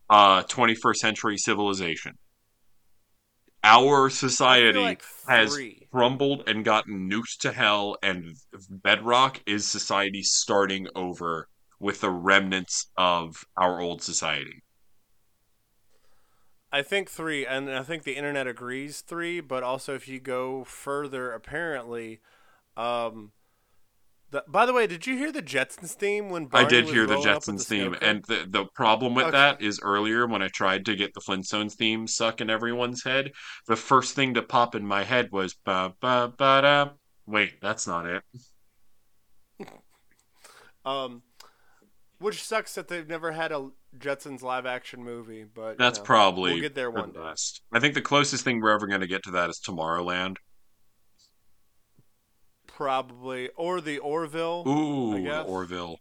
uh 0.09 0.43
21st 0.43 0.95
century 0.95 1.37
civilization. 1.37 2.13
Our 3.63 4.09
society 4.09 4.79
like 4.79 5.03
has 5.27 5.57
crumbled 5.91 6.47
and 6.47 6.63
gotten 6.63 7.09
nuked 7.09 7.39
to 7.41 7.51
hell, 7.51 7.97
and 8.01 8.37
bedrock 8.69 9.41
is 9.45 9.67
society 9.67 10.21
starting 10.23 10.87
over 10.95 11.49
with 11.79 12.01
the 12.01 12.09
remnants 12.09 12.89
of 12.95 13.45
our 13.57 13.81
old 13.81 14.01
society. 14.01 14.63
I 16.71 16.81
think 16.81 17.09
three, 17.09 17.45
and 17.45 17.69
I 17.69 17.83
think 17.83 18.03
the 18.03 18.15
internet 18.15 18.47
agrees 18.47 19.01
three. 19.01 19.39
But 19.39 19.63
also, 19.63 19.95
if 19.95 20.07
you 20.07 20.19
go 20.19 20.63
further, 20.63 21.31
apparently, 21.31 22.19
um, 22.75 23.31
the, 24.31 24.43
by 24.47 24.65
the 24.65 24.73
way, 24.73 24.87
did 24.87 25.07
you 25.07 25.17
hear 25.17 25.31
the 25.31 25.41
Jetsons 25.41 25.91
theme 25.93 26.29
when 26.29 26.47
Barney 26.47 26.65
I 26.65 26.69
did 26.69 26.85
hear 26.85 27.05
the 27.05 27.13
rolling 27.15 27.29
up 27.29 27.47
with 27.47 27.55
Jetsons 27.55 27.57
the 27.59 27.63
theme, 27.75 27.95
and 28.01 28.23
the 28.25 28.45
the 28.49 28.65
problem 28.75 29.15
with 29.15 29.25
Okay. 29.27 29.31
that 29.31 29.61
is 29.61 29.79
earlier 29.81 30.27
when 30.27 30.41
I 30.41 30.49
tried 30.49 30.85
to 30.85 30.95
get 30.95 31.13
the 31.13 31.21
Flintstones 31.21 31.73
theme 31.75 32.07
stuck 32.07 32.41
in 32.41 32.49
everyone's 32.49 33.03
head, 33.03 33.31
the 33.67 33.75
first 33.77 34.15
thing 34.15 34.33
to 34.33 34.41
pop 34.41 34.75
in 34.75 34.85
my 34.85 35.03
head 35.03 35.31
was 35.31 35.53
ba 35.65 35.93
ba 36.01 36.33
ba 36.37 36.61
da. 36.61 36.89
Wait, 37.25 37.61
that's 37.61 37.87
not 37.87 38.05
it. 38.05 38.23
Um, 40.85 41.21
which 42.19 42.41
sucks 42.41 42.75
that 42.75 42.87
they've 42.87 43.07
never 43.07 43.33
had 43.33 43.51
a 43.51 43.69
Jetsons 43.97 44.41
live 44.41 44.65
action 44.65 45.03
movie, 45.03 45.43
but 45.43 45.71
you 45.71 45.75
That's 45.77 45.99
know, 45.99 46.05
probably 46.05 46.53
we'll 46.53 46.61
get 46.61 46.75
there 46.75 46.89
one 46.89 47.11
the 47.11 47.19
day. 47.19 47.25
best. 47.25 47.61
I 47.73 47.79
think 47.79 47.93
the 47.93 48.01
closest 48.01 48.43
thing 48.45 48.61
we're 48.61 48.71
ever 48.71 48.87
going 48.87 49.01
to 49.01 49.07
get 49.07 49.23
to 49.23 49.31
that 49.31 49.49
is 49.49 49.59
Tomorrowland. 49.59 50.37
Probably 52.77 53.49
or 53.55 53.81
the 53.81 53.97
Orville. 53.97 54.63
Ooh, 54.67 55.13
I 55.13 55.17
the 55.17 55.23
guess. 55.23 55.45
Orville. 55.47 55.97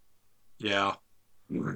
Yeah. 0.59 0.93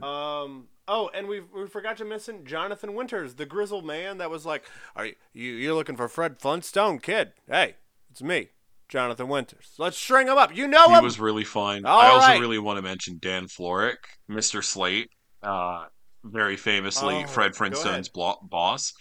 Um. 0.02 0.68
Oh, 0.92 1.08
and 1.14 1.26
we 1.28 1.40
we 1.40 1.66
forgot 1.68 1.96
to 1.98 2.04
mention 2.04 2.44
Jonathan 2.44 2.94
Winters, 2.94 3.34
the 3.36 3.46
grizzled 3.46 3.84
man 3.86 4.18
that 4.18 4.28
was 4.30 4.44
like, 4.44 4.64
"Are 4.96 5.06
you 5.06 5.14
you 5.32 5.52
you're 5.52 5.74
looking 5.74 5.96
for 5.96 6.08
Fred 6.08 6.38
Flintstone, 6.40 6.98
kid? 6.98 7.32
Hey, 7.48 7.76
it's 8.10 8.20
me, 8.22 8.48
Jonathan 8.88 9.28
Winters. 9.28 9.72
Let's 9.78 9.96
string 9.96 10.26
him 10.26 10.36
up. 10.36 10.54
You 10.54 10.66
know 10.68 10.88
He 10.88 10.94
him. 10.94 11.04
was 11.04 11.18
really 11.20 11.44
fun. 11.44 11.86
All 11.86 11.98
I 12.00 12.08
also 12.08 12.26
right. 12.28 12.40
really 12.40 12.58
want 12.58 12.76
to 12.78 12.82
mention 12.82 13.18
Dan 13.20 13.46
Florek, 13.46 13.98
Mr. 14.28 14.62
Slate, 14.64 15.08
uh, 15.42 15.86
very 16.24 16.56
famously 16.56 17.22
Oh, 17.24 17.26
Fred. 17.28 17.54
Flintstone's 17.54 18.08
blo- 18.08 18.38
boss. 18.42 18.92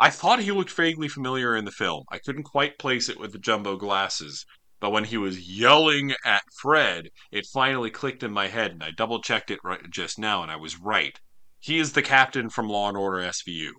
I 0.00 0.10
thought 0.10 0.40
he 0.40 0.52
looked 0.52 0.70
vaguely 0.70 1.08
familiar 1.08 1.56
in 1.56 1.64
the 1.66 1.72
film. 1.72 2.04
I 2.10 2.18
couldn't 2.18 2.44
quite 2.44 2.78
place 2.78 3.08
it 3.10 3.18
with 3.20 3.32
the 3.32 3.38
jumbo 3.38 3.76
glasses, 3.76 4.46
but 4.80 4.90
when 4.90 5.04
he 5.04 5.16
was 5.16 5.48
yelling 5.48 6.14
at 6.24 6.42
Fred, 6.60 7.10
it 7.30 7.46
finally 7.46 7.90
clicked 7.90 8.22
in 8.22 8.32
my 8.32 8.48
head, 8.48 8.72
and 8.72 8.82
I 8.82 8.90
double 8.90 9.20
checked 9.20 9.50
it 9.50 9.60
right 9.64 9.80
just 9.90 10.18
now, 10.18 10.42
and 10.42 10.50
I 10.50 10.56
was 10.56 10.80
right. 10.80 11.18
He 11.58 11.78
is 11.78 11.92
the 11.92 12.02
captain 12.02 12.50
from 12.50 12.68
Law 12.68 12.88
and 12.88 12.96
Order 12.96 13.18
SVU. 13.18 13.70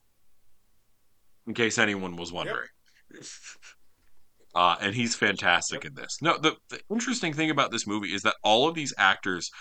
In 1.47 1.53
case 1.53 1.77
anyone 1.77 2.15
was 2.15 2.31
wondering. 2.31 2.67
Uh, 4.53 4.75
and 4.81 4.95
he's 4.95 5.15
fantastic 5.15 5.85
in 5.85 5.93
this. 5.93 6.17
No, 6.21 6.37
the, 6.37 6.55
the 6.69 6.81
interesting 6.91 7.33
thing 7.33 7.49
about 7.49 7.71
this 7.71 7.87
movie 7.87 8.13
is 8.13 8.23
that 8.23 8.35
all 8.43 8.67
of 8.67 8.75
these 8.75 8.93
actors 8.97 9.51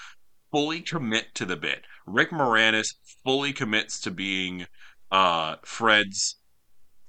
fully 0.50 0.80
commit 0.80 1.34
to 1.34 1.44
the 1.44 1.56
bit. 1.56 1.84
Rick 2.06 2.30
Moranis 2.30 2.94
fully 3.22 3.52
commits 3.52 4.00
to 4.00 4.10
being 4.10 4.66
uh, 5.10 5.56
Fred's, 5.62 6.36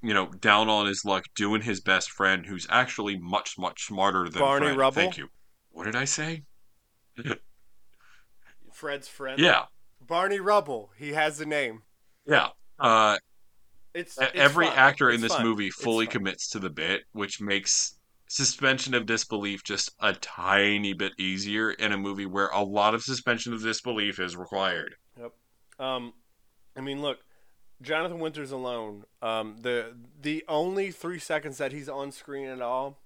you 0.01 0.13
know, 0.13 0.27
down 0.27 0.69
on 0.69 0.85
his 0.87 1.03
luck, 1.05 1.25
doing 1.35 1.61
his 1.61 1.81
best 1.81 2.09
friend, 2.11 2.45
who's 2.45 2.67
actually 2.69 3.17
much, 3.19 3.55
much 3.57 3.85
smarter 3.85 4.29
than 4.29 4.39
Barney 4.41 4.67
Fred. 4.67 4.77
Rubble? 4.77 4.95
Thank 4.95 5.17
you. 5.17 5.27
What 5.71 5.85
did 5.85 5.95
I 5.95 6.05
say? 6.05 6.43
Fred's 8.73 9.07
friend. 9.07 9.39
Yeah, 9.39 9.65
Barney 10.01 10.39
Rubble. 10.39 10.91
He 10.97 11.09
has 11.13 11.39
a 11.41 11.45
name. 11.45 11.81
yeah. 12.25 12.49
Uh, 12.79 13.17
It's, 13.93 14.17
it's 14.17 14.31
every 14.35 14.67
fun. 14.67 14.77
actor 14.77 15.09
in 15.09 15.19
this 15.19 15.33
fun. 15.33 15.43
movie 15.45 15.69
fully 15.69 16.07
commits 16.07 16.49
to 16.51 16.59
the 16.59 16.69
bit, 16.69 17.01
which 17.11 17.41
makes 17.41 17.97
suspension 18.29 18.93
of 18.93 19.05
disbelief 19.05 19.63
just 19.63 19.91
a 19.99 20.13
tiny 20.13 20.93
bit 20.93 21.11
easier 21.19 21.71
in 21.71 21.91
a 21.91 21.97
movie 21.97 22.25
where 22.27 22.47
a 22.49 22.61
lot 22.63 22.93
of 22.93 23.01
suspension 23.03 23.53
of 23.53 23.61
disbelief 23.61 24.19
is 24.19 24.37
required. 24.37 24.95
Yep. 25.19 25.31
Um, 25.79 26.13
I 26.77 26.81
mean, 26.81 27.01
look, 27.01 27.17
Jonathan 27.81 28.19
Winters 28.19 28.51
alone. 28.51 29.05
Um, 29.21 29.57
the 29.61 29.95
the 30.21 30.43
only 30.47 30.91
three 30.91 31.19
seconds 31.19 31.57
that 31.57 31.71
he's 31.71 31.89
on 31.89 32.11
screen 32.11 32.47
at 32.47 32.61
all 32.61 32.99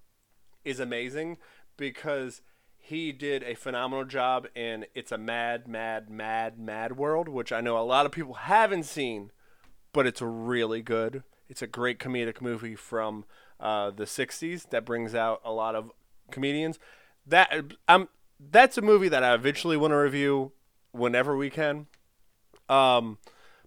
is 0.65 0.79
amazing 0.79 1.37
because 1.77 2.41
he 2.77 3.11
did 3.11 3.43
a 3.43 3.55
phenomenal 3.55 4.05
job 4.05 4.47
in 4.55 4.85
"It's 4.95 5.11
a 5.11 5.17
Mad, 5.17 5.67
Mad, 5.67 6.09
Mad, 6.09 6.57
Mad 6.57 6.97
World," 6.97 7.29
which 7.29 7.51
I 7.51 7.61
know 7.61 7.77
a 7.77 7.81
lot 7.81 8.05
of 8.05 8.11
people 8.11 8.33
haven't 8.33 8.83
seen, 8.83 9.31
but 9.93 10.07
it's 10.07 10.21
really 10.21 10.81
good. 10.81 11.23
It's 11.47 11.61
a 11.61 11.67
great 11.67 11.99
comedic 11.99 12.41
movie 12.41 12.75
from 12.75 13.25
uh, 13.59 13.91
the 13.91 14.05
'60s 14.05 14.69
that 14.71 14.85
brings 14.85 15.13
out 15.13 15.41
a 15.45 15.51
lot 15.51 15.75
of 15.75 15.91
comedians. 16.31 16.79
That 17.25 17.73
I'm 17.87 18.09
that's 18.39 18.77
a 18.77 18.81
movie 18.81 19.09
that 19.09 19.23
I 19.23 19.33
eventually 19.33 19.77
want 19.77 19.91
to 19.91 19.97
review 19.97 20.51
whenever 20.91 21.37
we 21.37 21.49
can. 21.49 21.87
Um, 22.69 23.17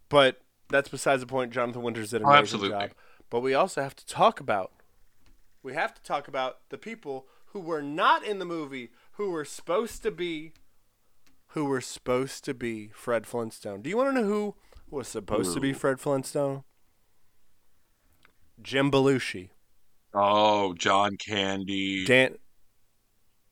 but 0.08 0.40
that's 0.68 0.88
besides 0.88 1.20
the 1.23 1.26
point. 1.26 1.52
Jonathan 1.52 1.82
Winters 1.82 2.11
did 2.11 2.20
an 2.23 2.26
Oh, 2.26 2.30
amazing 2.30 2.42
absolutely. 2.42 2.78
job. 2.88 2.90
But 3.30 3.40
we 3.40 3.54
also 3.54 3.82
have 3.82 3.96
to 3.96 4.06
talk 4.06 4.40
about 4.40 4.73
we 5.62 5.75
have 5.75 5.94
to 5.94 6.02
talk 6.02 6.28
about 6.28 6.58
the 6.68 6.78
people 6.78 7.26
who 7.46 7.58
were 7.61 7.82
not 7.82 8.25
in 8.25 8.38
the 8.38 8.44
movie 8.44 8.90
who 9.12 9.30
were 9.30 9.44
supposed 9.44 10.02
to 10.04 10.11
be 10.11 10.52
who 11.49 11.64
were 11.64 11.80
supposed 11.80 12.44
to 12.44 12.54
be 12.54 12.88
Fred 12.88 13.26
Flintstone. 13.26 13.82
Do 13.82 13.90
you 13.90 13.96
want 13.96 14.14
to 14.14 14.20
know 14.20 14.26
who 14.28 14.54
was 14.90 15.08
supposed 15.08 15.54
to 15.54 15.61
be 15.61 15.73
Fred 15.73 15.99
Flintstone? 15.99 16.62
Jim 18.62 18.90
Belushi. 18.90 19.50
Oh, 20.14 20.73
John 20.75 21.16
Candy, 21.16 22.04
Dan 22.06 22.37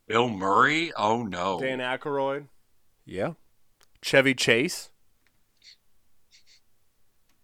Bill 0.06 0.28
Murray. 0.28 0.92
Oh 0.96 1.22
no, 1.22 1.58
Dan 1.60 1.78
Aykroyd. 1.80 2.46
Yeah. 3.04 3.32
Chevy 4.02 4.34
Chase. 4.34 4.90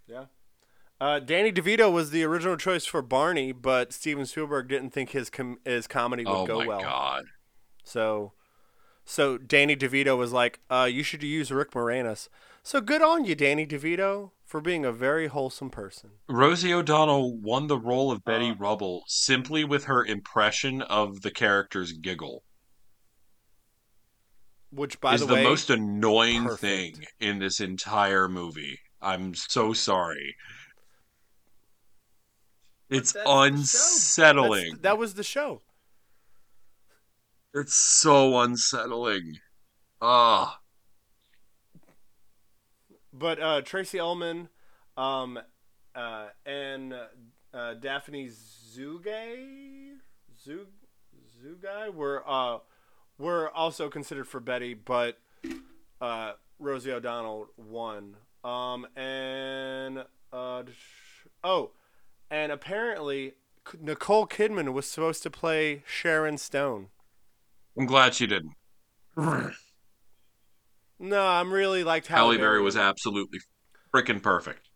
Yeah. 0.07 0.25
Uh, 1.01 1.19
Danny 1.19 1.51
DeVito 1.51 1.91
was 1.91 2.11
the 2.11 2.23
original 2.25 2.57
choice 2.57 2.85
for 2.85 3.01
Barney, 3.01 3.53
but 3.53 3.93
Steven 3.93 4.27
Spielberg 4.27 4.69
didn't 4.69 4.91
think 4.91 5.11
his 5.11 5.31
com- 5.31 5.59
his 5.65 5.87
comedy 5.87 6.25
would 6.27 6.37
oh 6.37 6.47
go 6.47 6.59
my 6.59 6.67
well. 6.67 6.81
god. 6.83 7.25
So, 7.85 8.35
so 9.05 9.39
Danny 9.39 9.75
DeVito 9.77 10.19
was 10.19 10.33
like, 10.33 10.61
uh, 10.69 10.89
"You 10.93 11.03
should 11.03 11.23
use 11.23 11.51
Rick 11.51 11.71
Moranis." 11.71 12.29
So 12.63 12.83
good 12.83 13.01
on 13.01 13.25
you, 13.25 13.35
Danny 13.35 13.67
DeVito, 13.67 14.33
for 14.45 14.61
being 14.61 14.85
a 14.85 14.93
very 14.93 15.29
wholesome 15.29 15.71
person. 15.71 16.11
Rosie 16.29 16.75
O'Donnell 16.75 17.35
won 17.39 17.69
the 17.69 17.79
role 17.79 18.13
of 18.13 18.23
Betty 18.23 18.51
Uh. 18.51 18.55
Rubble 18.57 19.05
simply 19.07 19.65
with 19.65 19.85
her 19.85 20.05
impression 20.05 20.83
of 20.83 21.23
the 21.23 21.31
character's 21.31 21.93
giggle. 21.93 22.45
Which, 24.71 25.01
by 25.01 25.15
is 25.15 25.21
the, 25.23 25.27
the 25.29 25.35
way, 25.35 25.45
most 25.45 25.71
annoying 25.71 26.45
perfect. 26.45 26.61
thing 26.99 27.07
in 27.21 27.39
this 27.39 27.59
entire 27.59 28.29
movie. 28.29 28.79
I'm 29.01 29.35
so 29.35 29.73
sorry. 29.73 30.37
It's 32.91 33.13
show. 33.13 33.23
unsettling. 33.27 34.79
that 34.81 34.99
was 34.99 35.15
the 35.15 35.23
show. 35.23 35.63
It's 37.55 37.75
so 37.75 38.39
unsettling. 38.41 39.39
Ah, 40.03 40.61
But 43.13 43.41
uh, 43.41 43.61
Tracey 43.63 43.99
Ullman, 44.01 44.49
um, 44.97 45.39
uh, 45.95 46.27
and 46.47 46.95
uh, 47.53 47.75
Daphne 47.75 48.29
Zugay, 48.29 49.97
Zug, 50.43 50.69
Zugay 51.45 51.93
were 51.93 52.23
uh, 52.27 52.59
were 53.19 53.51
also 53.51 53.89
considered 53.89 54.27
for 54.27 54.41
Betty, 54.41 54.75
but 54.75 55.19
uh, 56.01 56.33
Rosie 56.59 56.93
O'Donnell 56.93 57.49
won. 57.57 58.17
Um, 58.43 58.87
and 58.97 60.05
uh, 60.33 60.63
oh, 61.45 61.71
and 62.31 62.53
apparently 62.53 63.35
Nicole 63.81 64.27
Kidman 64.27 64.73
was 64.73 64.87
supposed 64.91 65.23
to 65.25 65.31
play 65.31 65.83
Sharon 65.87 66.39
Stone. 66.39 66.89
I'm 67.79 67.87
glad 67.87 68.15
she 68.15 68.27
didn't. 68.27 68.55
No, 70.99 71.27
I'm 71.27 71.53
really 71.53 71.83
liked 71.83 72.09
Halle, 72.09 72.29
Halle 72.33 72.39
Berry 72.39 72.61
was 72.63 72.77
absolutely 72.77 73.39
freaking 73.95 74.23
perfect. 74.23 74.69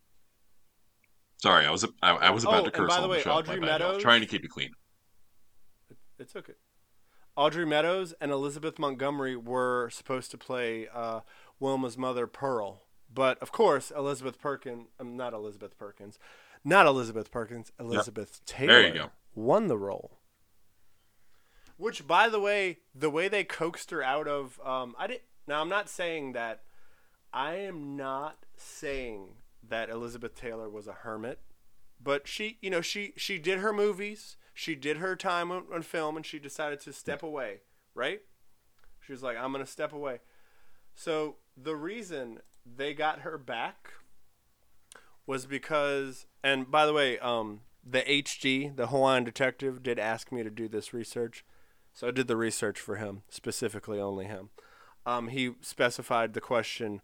Sorry, 1.39 1.67
I 1.67 1.71
was 1.71 1.85
I, 2.03 2.13
I 2.13 2.31
was 2.31 2.45
about 2.45 2.63
Oh, 2.63 2.65
to 2.65 2.71
curse 2.71 2.89
by 2.89 2.97
the 2.99 3.03
on 3.05 3.11
way, 3.11 3.17
the 3.19 3.23
show. 3.25 3.31
Audrey 3.33 3.61
My 3.61 3.67
bad, 3.67 3.81
y'all. 3.81 3.89
Meadows- 3.91 4.03
trying 4.03 4.21
to 4.23 4.27
keep 4.27 4.45
it 4.45 4.49
clean. 4.49 4.71
It's 6.19 6.35
okay. 6.35 6.55
Audrey 7.37 7.67
Meadows 7.67 8.15
and 8.21 8.31
Elizabeth 8.31 8.79
Montgomery 8.79 9.37
were 9.37 9.91
supposed 9.91 10.31
to 10.31 10.39
play 10.39 10.89
uh, 10.95 11.21
Wilma's 11.61 11.99
mother, 11.99 12.27
Pearl. 12.27 12.83
But 13.13 13.39
of 13.43 13.53
course, 13.53 13.93
Elizabeth 13.95 14.41
Perkins, 14.41 14.87
um, 14.99 15.17
not 15.17 15.35
Elizabeth 15.35 15.77
Perkins, 15.77 16.19
not 16.65 16.87
Elizabeth 16.87 17.31
Perkins, 17.31 17.73
Elizabeth 17.79 18.41
Taylor 18.47 18.73
There 18.83 18.87
you 18.89 18.95
go. 18.95 19.11
won 19.35 19.69
the 19.69 19.77
role. 19.77 20.19
Which, 21.77 22.07
by 22.07 22.29
the 22.29 22.41
way, 22.41 22.79
the 22.95 23.11
way 23.11 23.29
they 23.29 23.45
coaxed 23.45 23.91
her 23.91 24.03
out 24.03 24.29
of, 24.29 24.61
um, 24.65 24.95
I 24.99 25.09
did. 25.09 25.21
Now, 25.47 25.61
I'm 25.61 25.69
not 25.69 25.89
saying 25.89 26.33
that. 26.33 26.63
I 27.33 27.57
am 27.57 27.97
not 27.97 28.47
saying 28.57 29.31
that 29.69 29.91
Elizabeth 29.91 30.37
Taylor 30.37 30.71
was 30.71 30.87
a 30.87 30.93
hermit, 30.93 31.41
but 32.01 32.29
she, 32.29 32.59
you 32.63 32.71
know, 32.71 32.81
she 32.81 33.13
she 33.17 33.39
did 33.41 33.59
her 33.59 33.73
movies, 33.73 34.37
she 34.55 34.77
did 34.77 34.99
her 34.99 35.17
time 35.17 35.51
on, 35.51 35.65
on 35.73 35.83
film, 35.83 36.17
and 36.17 36.25
she 36.25 36.39
decided 36.39 36.81
to 36.83 36.93
step 36.93 37.25
away. 37.25 37.63
Right? 37.93 38.21
She 39.01 39.11
was 39.11 39.23
like, 39.23 39.37
"I'm 39.37 39.51
gonna 39.51 39.67
step 39.67 39.93
away." 39.93 40.21
So 40.95 41.37
the 41.57 41.75
reason 41.75 42.39
they 42.65 42.95
got 42.95 43.21
her 43.21 43.37
back 43.37 43.91
was 45.27 45.47
because, 45.47 46.27
and 46.43 46.71
by 46.71 46.87
the 46.87 46.93
way, 46.93 47.19
um, 47.19 47.61
the 47.85 48.03
HD, 48.03 48.75
the 48.75 48.89
Hawaiian 48.89 49.25
detective, 49.25 49.83
did 49.83 49.99
ask 49.99 50.31
me 50.33 50.43
to 50.43 50.51
do 50.51 50.69
this 50.69 50.93
research, 50.93 51.45
so 51.93 52.09
I 52.09 52.11
did 52.11 52.29
the 52.29 52.37
research 52.37 52.79
for 52.81 52.97
him 52.97 53.23
specifically, 53.29 54.01
only 54.01 54.25
him. 54.27 54.51
Um, 55.07 55.29
he 55.29 55.53
specified 55.61 56.33
the 56.33 56.41
question, 56.41 57.01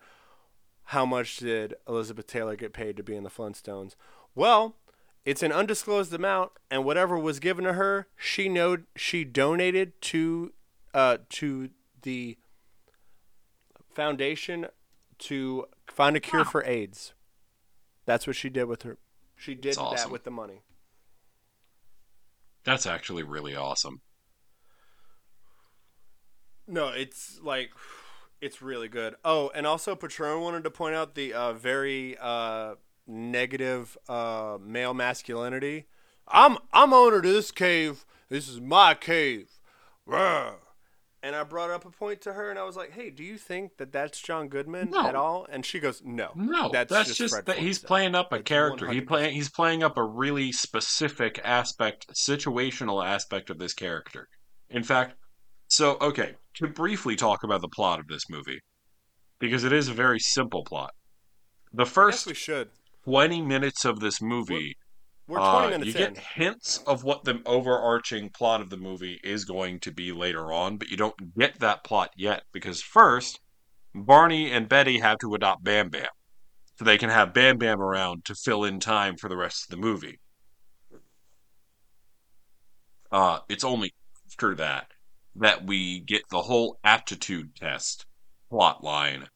"How 0.84 1.04
much 1.04 1.36
did 1.36 1.74
Elizabeth 1.86 2.26
Taylor 2.26 2.56
get 2.56 2.72
paid 2.72 2.96
to 2.96 3.02
be 3.02 3.14
in 3.14 3.24
the 3.24 3.30
Flintstones?" 3.30 3.94
Well, 4.34 4.76
it's 5.24 5.42
an 5.42 5.52
undisclosed 5.52 6.12
amount, 6.14 6.52
and 6.70 6.84
whatever 6.84 7.18
was 7.18 7.40
given 7.40 7.64
to 7.64 7.74
her, 7.74 8.08
she 8.16 8.48
know 8.48 8.78
she 8.96 9.22
donated 9.24 10.00
to 10.02 10.52
uh, 10.94 11.18
to 11.28 11.70
the 12.02 12.36
foundation 13.94 14.66
to 15.18 15.66
find 15.86 16.16
a 16.16 16.20
cure 16.20 16.42
Wow. 16.44 16.50
for 16.50 16.64
AIDS. 16.64 17.12
That's 18.06 18.26
what 18.26 18.36
she 18.36 18.48
did 18.48 18.64
with 18.64 18.82
her. 18.82 18.98
She 19.36 19.54
did 19.54 19.76
That's 19.76 20.02
that 20.04 20.10
with 20.10 20.24
the 20.24 20.30
money. 20.30 20.62
That's 22.64 22.86
actually 22.86 23.22
really 23.22 23.56
awesome. 23.56 24.02
No, 26.66 26.88
it's 26.88 27.40
like 27.42 27.70
it's 28.40 28.62
really 28.62 28.88
good. 28.88 29.16
Oh, 29.24 29.50
and 29.54 29.66
also 29.66 29.94
Patron 29.94 30.40
wanted 30.40 30.64
to 30.64 30.70
point 30.70 30.94
out 30.94 31.14
the 31.14 31.32
uh, 31.32 31.52
very 31.52 32.16
uh, 32.20 32.74
negative 33.06 33.98
uh, 34.08 34.58
male 34.62 34.94
masculinity. 34.94 35.86
I'm 36.28 36.58
I'm 36.72 36.92
owner 36.92 37.20
to 37.22 37.32
this 37.32 37.50
cave. 37.50 38.04
This 38.28 38.48
is 38.48 38.60
my 38.60 38.94
cave. 38.94 39.58
Rawr. 40.06 40.54
And 41.22 41.36
I 41.36 41.42
brought 41.44 41.70
up 41.70 41.84
a 41.84 41.90
point 41.90 42.22
to 42.22 42.32
her, 42.32 42.48
and 42.48 42.58
I 42.58 42.62
was 42.64 42.76
like, 42.76 42.92
"Hey, 42.92 43.10
do 43.10 43.22
you 43.22 43.36
think 43.36 43.76
that 43.76 43.92
that's 43.92 44.20
John 44.22 44.48
Goodman 44.48 44.88
No. 44.90 45.06
at 45.06 45.14
all?" 45.14 45.46
And 45.50 45.66
she 45.66 45.78
goes, 45.78 46.00
"No, 46.02 46.32
No, 46.34 46.70
that's, 46.70 46.90
That's 46.90 47.08
just, 47.08 47.18
just 47.34 47.44
that 47.46 47.58
he's 47.58 47.78
playing 47.78 48.14
up 48.14 48.32
a 48.32 48.36
It's 48.36 48.48
character. 48.48 48.88
He 48.90 49.00
100%. 49.02 49.06
play 49.06 49.32
he's 49.32 49.50
playing 49.50 49.82
up 49.82 49.98
a 49.98 50.02
really 50.04 50.50
specific 50.50 51.38
aspect, 51.44 52.06
situational 52.14 53.04
aspect 53.04 53.50
of 53.50 53.58
this 53.58 53.74
character. 53.74 54.28
In 54.70 54.82
fact, 54.82 55.14
so 55.68 55.98
okay, 56.00 56.36
to 56.54 56.68
briefly 56.68 57.16
talk 57.16 57.42
about 57.44 57.60
the 57.60 57.68
plot 57.68 58.00
of 58.00 58.08
this 58.08 58.30
movie, 58.30 58.60
because 59.38 59.62
it 59.62 59.72
is 59.74 59.88
a 59.88 59.94
very 59.94 60.20
simple 60.20 60.64
plot. 60.64 60.92
The 61.72 61.84
first 61.86 62.26
we 62.26 62.34
should." 62.34 62.70
twenty 63.04 63.42
minutes 63.42 63.84
of 63.84 64.00
this 64.00 64.22
movie, 64.22 64.76
We're 65.30 65.38
20 65.38 65.48
uh, 65.48 65.70
minutes 65.70 65.96
you 65.96 66.04
in. 66.04 66.14
get 66.14 66.24
hints 66.24 66.78
of 66.88 67.04
what 67.04 67.22
the 67.22 67.40
overarching 67.46 68.30
plot 68.30 68.60
of 68.60 68.68
the 68.68 68.76
movie 68.76 69.20
is 69.22 69.44
going 69.44 69.78
to 69.80 69.92
be 69.92 70.10
later 70.10 70.52
on, 70.52 70.76
but 70.76 70.90
you 70.90 70.96
don't 70.96 71.38
get 71.38 71.60
that 71.60 71.84
plot 71.84 72.10
yet 72.16 72.42
because 72.52 72.82
first, 72.82 73.38
Barney 73.94 74.50
and 74.50 74.68
Betty 74.68 74.98
have 74.98 75.18
to 75.18 75.32
adopt 75.36 75.62
Bam 75.62 75.88
Bam 75.88 76.08
so 76.76 76.84
they 76.84 76.98
can 76.98 77.10
have 77.10 77.32
Bam 77.32 77.58
Bam 77.58 77.80
around 77.80 78.24
to 78.24 78.34
fill 78.34 78.64
in 78.64 78.80
time 78.80 79.16
for 79.16 79.28
the 79.28 79.36
rest 79.36 79.66
of 79.66 79.70
the 79.70 79.76
movie. 79.76 80.18
Uh, 83.12 83.38
it's 83.48 83.62
only 83.62 83.94
after 84.26 84.56
that 84.56 84.88
that 85.36 85.64
we 85.64 86.00
get 86.00 86.22
the 86.32 86.42
whole 86.42 86.80
aptitude 86.82 87.54
test 87.54 88.04
plot 88.50 88.82
line 88.82 89.28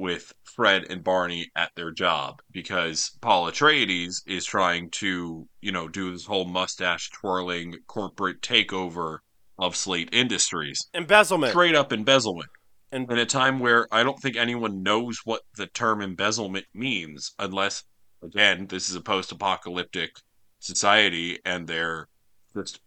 with 0.00 0.32
Fred 0.44 0.86
and 0.88 1.04
Barney 1.04 1.50
at 1.54 1.72
their 1.76 1.90
job 1.90 2.40
because 2.50 3.12
Paul 3.20 3.50
Atreides 3.50 4.22
is 4.26 4.46
trying 4.46 4.88
to, 4.92 5.46
you 5.60 5.72
know, 5.72 5.88
do 5.88 6.10
this 6.10 6.24
whole 6.24 6.46
mustache 6.46 7.10
twirling 7.10 7.74
corporate 7.86 8.40
takeover 8.40 9.18
of 9.58 9.76
Slate 9.76 10.08
Industries. 10.10 10.88
Embezzlement. 10.94 11.50
Straight 11.50 11.74
up 11.74 11.92
embezzlement. 11.92 12.48
And 12.90 13.12
In 13.12 13.18
a 13.18 13.26
time 13.26 13.60
where 13.60 13.86
I 13.92 14.02
don't 14.02 14.18
think 14.18 14.36
anyone 14.36 14.82
knows 14.82 15.18
what 15.24 15.42
the 15.56 15.66
term 15.66 16.00
embezzlement 16.00 16.64
means, 16.72 17.34
unless, 17.38 17.84
again, 18.22 18.68
this 18.68 18.88
is 18.88 18.96
a 18.96 19.02
post 19.02 19.30
apocalyptic 19.30 20.12
society 20.60 21.38
and 21.44 21.68
they're 21.68 22.08
just 22.54 22.80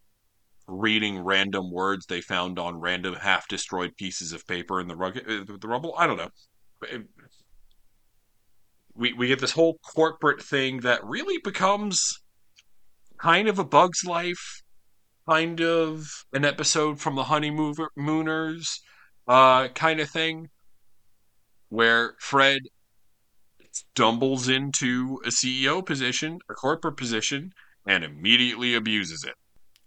reading 0.67 1.19
random 1.19 1.71
words 1.71 2.07
they 2.07 2.21
found 2.21 2.57
on 2.57 2.79
random 2.79 3.13
half 3.13 3.47
destroyed 3.47 3.95
pieces 3.97 4.33
of 4.33 4.47
paper 4.47 4.79
in 4.81 4.87
the, 4.87 4.95
rug- 4.95 5.17
uh, 5.17 5.43
the 5.47 5.67
rubble. 5.67 5.93
I 5.95 6.07
don't 6.07 6.17
know. 6.17 6.29
We, 8.95 9.13
we 9.13 9.27
get 9.27 9.39
this 9.39 9.51
whole 9.51 9.79
corporate 9.95 10.41
thing 10.41 10.81
that 10.81 11.03
really 11.03 11.39
becomes 11.43 12.19
kind 13.17 13.47
of 13.47 13.57
a 13.57 13.63
bug's 13.63 14.03
life, 14.05 14.61
kind 15.27 15.61
of 15.61 16.07
an 16.33 16.45
episode 16.45 16.99
from 16.99 17.15
the 17.15 17.23
Honeymooners 17.23 18.81
uh, 19.27 19.69
kind 19.69 19.99
of 19.99 20.09
thing, 20.09 20.49
where 21.69 22.15
Fred 22.19 22.61
stumbles 23.71 24.47
into 24.47 25.19
a 25.25 25.29
CEO 25.29 25.83
position, 25.83 26.39
a 26.49 26.53
corporate 26.53 26.97
position, 26.97 27.51
and 27.87 28.03
immediately 28.03 28.75
abuses 28.75 29.23
it. 29.23 29.35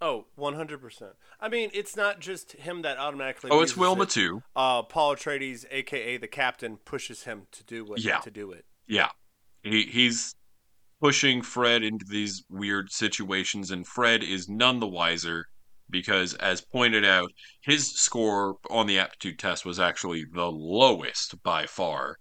Oh, 0.00 0.26
100%. 0.38 1.12
I 1.40 1.48
mean, 1.48 1.70
it's 1.72 1.96
not 1.96 2.20
just 2.20 2.52
him 2.52 2.82
that 2.82 2.98
automatically 2.98 3.50
Oh, 3.50 3.60
it's 3.60 3.76
Wilma 3.76 4.04
it. 4.04 4.10
too. 4.10 4.42
Uh, 4.54 4.82
Paul 4.82 5.16
Atreides, 5.16 5.64
aka 5.70 6.16
the 6.16 6.28
captain, 6.28 6.76
pushes 6.78 7.24
him 7.24 7.46
to 7.52 7.64
do 7.64 7.84
what 7.84 8.00
Yeah. 8.00 8.18
to 8.20 8.30
do 8.30 8.52
it. 8.52 8.64
Yeah, 8.86 9.10
he 9.62 9.82
he's 9.84 10.34
pushing 11.00 11.42
Fred 11.42 11.82
into 11.82 12.04
these 12.08 12.44
weird 12.48 12.90
situations, 12.92 13.70
and 13.70 13.86
Fred 13.86 14.22
is 14.22 14.48
none 14.48 14.80
the 14.80 14.86
wiser 14.86 15.46
because, 15.90 16.34
as 16.34 16.60
pointed 16.60 17.04
out, 17.04 17.30
his 17.62 17.92
score 17.94 18.56
on 18.70 18.86
the 18.86 18.98
aptitude 18.98 19.38
test 19.38 19.64
was 19.64 19.78
actually 19.80 20.24
the 20.32 20.50
lowest 20.50 21.40
by 21.42 21.66
far, 21.66 22.16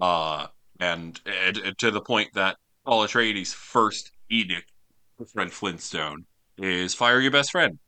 uh, 0.00 0.46
and, 0.80 1.20
and 1.26 1.76
to 1.78 1.90
the 1.90 2.00
point 2.00 2.30
that 2.34 2.56
Paul 2.84 3.06
Atreides' 3.06 3.52
first 3.54 4.10
edict 4.30 4.70
to 5.18 5.24
Fred 5.26 5.52
Flintstone 5.52 6.24
is 6.58 6.94
fire 6.94 7.20
your 7.20 7.30
best 7.32 7.50
friend. 7.50 7.78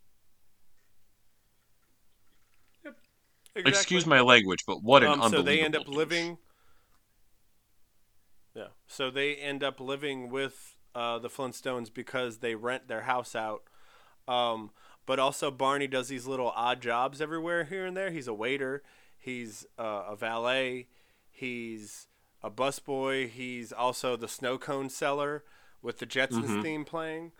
Exactly. 3.55 3.70
Excuse 3.70 4.07
my 4.07 4.20
language, 4.20 4.64
but 4.66 4.83
what 4.83 5.02
an 5.02 5.09
um, 5.12 5.18
so 5.18 5.24
unbelievable. 5.24 5.44
they 5.46 5.61
end 5.62 5.76
up 5.76 5.88
living. 5.88 6.38
Yeah. 8.55 8.68
So 8.87 9.11
they 9.11 9.35
end 9.37 9.64
up 9.64 9.81
living 9.81 10.31
with 10.31 10.76
uh, 10.94 11.18
the 11.18 11.29
Flintstones 11.31 11.92
because 11.92 12.38
they 12.38 12.55
rent 12.55 12.88
their 12.88 13.02
house 13.02 13.35
out. 13.35 13.62
Um, 14.29 14.70
but 15.07 15.18
also 15.18 15.50
Barney 15.50 15.87
does 15.87 16.09
these 16.09 16.26
little 16.26 16.50
odd 16.55 16.83
jobs 16.83 17.20
everywhere 17.20 17.64
here 17.64 17.87
and 17.87 17.96
there. 17.96 18.11
He's 18.11 18.29
a 18.29 18.35
waiter. 18.35 18.83
He's 19.18 19.64
uh, 19.79 20.05
a 20.09 20.16
valet. 20.16 20.88
He's 21.31 22.09
a 22.42 22.50
busboy. 22.50 23.29
He's 23.29 23.72
also 23.72 24.16
the 24.16 24.29
snow 24.29 24.59
cone 24.59 24.90
seller 24.90 25.44
with 25.81 25.98
the 25.98 26.07
Jetsons 26.07 26.48
Mhm. 26.48 26.62
theme 26.62 26.85
playing. 26.85 27.33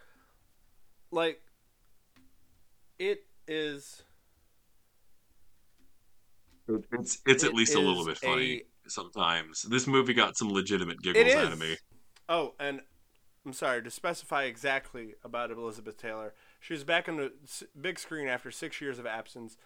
Like, 1.17 1.41
it 2.99 3.25
is. 3.49 4.03
It's 6.69 7.19
it's 7.25 7.43
at 7.43 7.51
It 7.51 7.57
least 7.57 7.75
a 7.75 7.81
little 7.81 8.05
bit 8.05 8.19
funny 8.19 8.65
a- 8.87 8.91
sometimes. 8.91 9.63
This 9.63 9.87
movie 9.87 10.13
got 10.13 10.37
some 10.37 10.53
legitimate 10.53 11.01
giggles 11.01 11.35
out 11.35 11.55
of 11.55 11.59
me. 11.59 11.77
Oh, 12.29 12.53
and 12.61 12.83
I'm 13.47 13.55
sorry 13.55 13.83
to 13.83 13.91
specify 13.91 14.45
exactly 14.45 15.15
about 15.25 15.51
Elizabeth 15.51 15.97
Taylor. 15.97 16.35
She 16.61 16.75
was 16.75 16.85
back 16.85 17.09
on 17.09 17.17
the 17.17 17.33
big 17.81 17.99
screen 17.99 18.29
after 18.29 18.51
six 18.51 18.83
years 18.83 18.99
of 18.99 19.07
absence. 19.07 19.57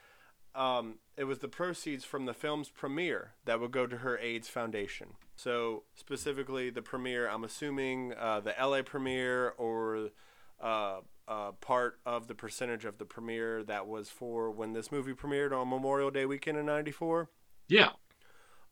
Um, 0.54 0.98
it 1.16 1.24
was 1.24 1.40
the 1.40 1.48
proceeds 1.48 2.04
from 2.04 2.26
the 2.26 2.34
film's 2.34 2.68
premiere 2.68 3.32
that 3.44 3.58
would 3.58 3.72
go 3.72 3.88
to 3.88 3.98
her 3.98 4.16
AIDS 4.18 4.48
foundation. 4.48 5.14
So 5.34 5.82
specifically, 5.96 6.70
the 6.70 6.82
premiere. 6.82 7.28
I'm 7.28 7.42
assuming 7.42 8.12
uh, 8.16 8.38
the 8.38 8.54
LA 8.60 8.82
premiere 8.82 9.48
or 9.58 10.10
uh, 10.60 11.00
uh, 11.30 11.52
part 11.52 12.00
of 12.04 12.26
the 12.26 12.34
percentage 12.34 12.84
of 12.84 12.98
the 12.98 13.06
premiere 13.06 13.62
that 13.64 13.86
was 13.86 14.10
for 14.10 14.50
when 14.50 14.74
this 14.74 14.92
movie 14.92 15.14
premiered 15.14 15.52
on 15.58 15.70
Memorial 15.70 16.10
Day 16.10 16.26
weekend 16.26 16.58
in 16.58 16.66
'94 16.66 17.30
Yeah, 17.68 17.90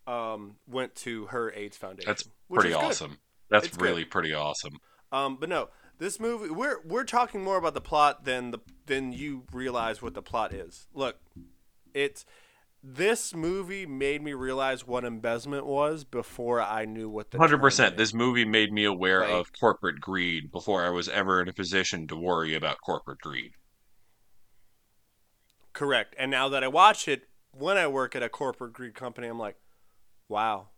um, 0.07 0.57
went 0.67 0.95
to 0.97 1.27
her 1.27 1.53
AIDS 1.55 1.77
foundation. 1.77 2.09
that's 2.09 2.29
pretty 2.53 2.71
is 2.71 2.75
good. 2.77 2.85
awesome. 2.85 3.19
That's 3.51 3.67
It's 3.69 3.77
good. 3.77 3.85
really 3.85 4.05
pretty 4.05 4.35
awesome. 4.35 4.79
Um, 5.13 5.37
but 5.41 5.49
no, 5.49 5.69
this 5.99 6.21
movie 6.21 6.51
we're 6.51 6.81
we're 6.85 7.05
talking 7.05 7.43
more 7.43 7.57
about 7.57 7.75
the 7.75 7.81
plot 7.81 8.25
than 8.25 8.51
the 8.51 8.59
than 8.87 9.13
you 9.13 9.45
realize 9.53 10.03
what 10.03 10.15
the 10.15 10.23
plot 10.23 10.53
is. 10.53 10.87
Look, 10.93 11.17
it's 11.95 12.27
this 12.83 13.35
movie 13.35 13.87
made 13.87 14.23
me 14.23 14.33
realize 14.33 14.87
what 14.87 15.05
embezzlement 15.05 15.67
was 15.67 16.05
before 16.05 16.61
I 16.63 16.85
knew 16.85 17.09
what 17.09 17.31
the 17.31 17.39
100%. 17.39 17.97
This 17.97 18.15
movie 18.15 18.45
made 18.45 18.73
me 18.73 18.85
aware 18.85 19.21
Right. 19.21 19.29
of 19.29 19.53
corporate 19.53 20.01
greed 20.01 20.53
before 20.53 20.87
I 20.87 20.91
was 20.91 21.09
ever 21.09 21.43
in 21.43 21.49
a 21.49 21.53
position 21.53 22.07
to 22.07 22.15
worry 22.17 22.55
about 22.55 22.81
corporate 22.81 23.19
greed. 23.21 23.51
correct. 25.73 26.15
And 26.19 26.31
now 26.31 26.49
that 26.49 26.65
I 26.65 26.69
watch 26.69 27.09
it, 27.09 27.29
when 27.53 27.77
I 27.77 27.87
work 27.87 28.15
at 28.17 28.23
a 28.23 28.29
corporate 28.29 28.73
greed 28.73 28.95
company, 28.95 29.29
I'm 29.29 29.39
like, 29.39 29.57
wow, 30.29 30.71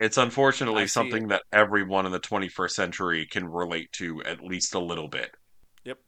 It's 0.00 0.16
unfortunately 0.16 0.88
something 0.88 1.28
it. 1.28 1.28
that 1.28 1.44
everyone 1.52 2.04
in 2.04 2.10
the 2.10 2.18
21st 2.18 2.74
century 2.74 3.24
can 3.24 3.46
relate 3.46 3.92
to 3.92 4.20
at 4.24 4.42
least 4.42 4.74
a 4.74 4.80
little 4.80 5.06
bit. 5.06 5.30
Yep. 5.84 5.98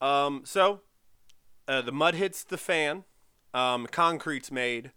Um, 0.00 0.42
so 0.44 0.82
uh, 1.68 1.82
the 1.82 1.92
mud 1.92 2.14
hits 2.14 2.44
the 2.44 2.58
fan. 2.58 3.04
Um, 3.54 3.86
concrete's 3.86 4.50
made. 4.50 4.92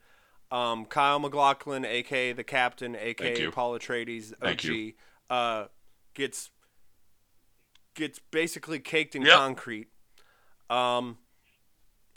Um, 0.52 0.86
Kyle 0.86 1.20
MacLachlan, 1.20 1.84
aka 1.86 2.32
the 2.34 2.44
captain, 2.44 2.96
aka. 2.96 3.48
Paul 3.50 3.78
Atreides, 3.78 4.34
OG, 4.42 4.94
uh, 5.30 5.68
gets 6.14 6.52
gets 7.96 8.20
basically 8.32 8.80
caked 8.80 9.16
in 9.16 9.24
Yep. 9.24 9.36
concrete. 9.38 9.88
Um, 10.70 11.18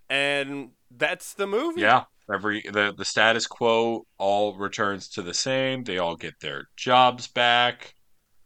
and 0.09 0.73
that's 0.91 1.35
the 1.35 1.47
movie. 1.47 1.81
Yeah. 1.83 2.05
Every 2.33 2.61
the 2.63 2.93
the 2.97 3.05
status 3.05 3.47
quo 3.47 4.07
all 4.19 4.55
returns 4.57 5.09
to 5.11 5.23
the 5.23 5.35
same. 5.35 5.85
They 5.85 5.99
all 5.99 6.17
get 6.17 6.41
their 6.41 6.69
jobs 6.77 7.29
back. 7.29 7.95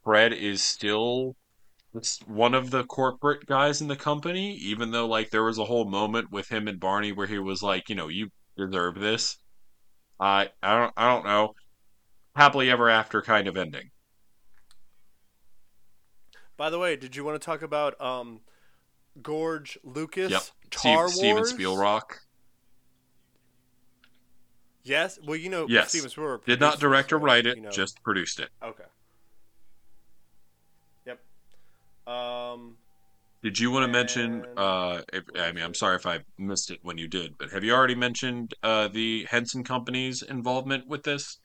Fred 0.05 0.33
is 0.33 0.63
still 0.63 1.35
one 2.27 2.55
of 2.55 2.71
the 2.71 2.85
corporate 2.85 3.47
guys 3.47 3.81
in 3.81 3.89
the 3.89 3.97
company, 3.97 4.55
even 4.55 4.91
though 4.91 5.07
like 5.07 5.31
there 5.31 5.43
was 5.43 5.59
a 5.59 5.65
whole 5.65 5.85
moment 5.85 6.31
with 6.31 6.49
him 6.49 6.69
and 6.69 6.79
Barney 6.79 7.13
where 7.13 7.27
he 7.27 7.39
was 7.39 7.63
like, 7.63 7.89
you 7.89 7.95
know, 7.95 8.09
you 8.09 8.29
deserve 8.57 8.95
this. 8.95 9.37
I 10.19 10.51
I 10.63 10.79
don't 10.79 10.93
I 10.97 11.13
don't 11.13 11.25
know. 11.25 11.55
Happily 12.37 12.71
ever 12.71 12.89
after 12.89 13.23
kind 13.23 13.49
of 13.49 13.57
ending. 13.57 13.91
By 16.57 16.71
the 16.71 16.79
way, 16.79 16.95
did 16.95 17.17
you 17.17 17.25
want 17.25 17.41
to 17.41 17.45
talk 17.45 17.63
about 17.63 18.01
um, 18.01 18.41
Gorge 19.23 19.79
Lucas? 19.83 20.31
Yep. 20.31 20.43
Tar 20.71 21.09
Steve, 21.09 21.19
Steven 21.19 21.37
Wars? 21.37 21.53
Spielrock 21.53 22.05
Yes. 24.83 25.19
Well, 25.25 25.37
you 25.37 25.51
know, 25.51 25.67
Yes. 25.69 25.91
Steven 25.91 26.11
Spielberg 26.11 26.45
did 26.45 26.61
not 26.61 26.81
direct 26.81 27.13
or 27.13 27.19
write 27.19 27.47
it, 27.47 27.57
you 27.57 27.63
know. 27.63 27.71
just 27.71 28.03
produced 28.03 28.41
it. 28.41 28.49
Okay. 28.63 28.85
Yep. 31.07 31.21
Um. 32.07 32.77
Did 33.43 33.59
you 33.59 33.71
want 33.71 33.85
to 33.85 33.89
mention? 33.89 34.45
Uh, 34.57 35.01
if, 35.13 35.25
I 35.35 35.53
mean, 35.53 35.65
I'm 35.65 35.75
sorry 35.75 35.97
if 35.97 36.05
I 36.07 36.21
missed 36.39 36.71
it 36.71 36.81
when 36.83 36.99
you 36.99 37.09
did, 37.09 37.39
but 37.39 37.51
have 37.51 37.65
you 37.65 37.73
already 37.73 37.95
mentioned 37.95 38.55
uh, 38.63 38.89
the 38.89 39.27
Henson 39.31 39.65
Company's 39.65 40.23
involvement 40.23 40.87
with 40.87 41.05
this? 41.05 41.39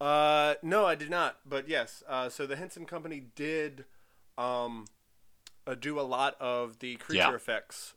Uh. 0.00 0.54
No, 0.62 0.84
I 0.84 0.94
did 0.94 1.10
not. 1.10 1.38
But 1.46 1.68
yes. 1.68 2.02
Uh. 2.06 2.28
So 2.28 2.46
the 2.46 2.56
Henson 2.56 2.84
Company 2.84 3.28
did, 3.34 3.86
um, 4.36 4.84
uh, 5.66 5.74
do 5.74 5.98
a 5.98 6.02
lot 6.02 6.36
of 6.40 6.80
the 6.80 6.96
creature 6.96 7.30
Yeah. 7.30 7.34
effects 7.34 7.94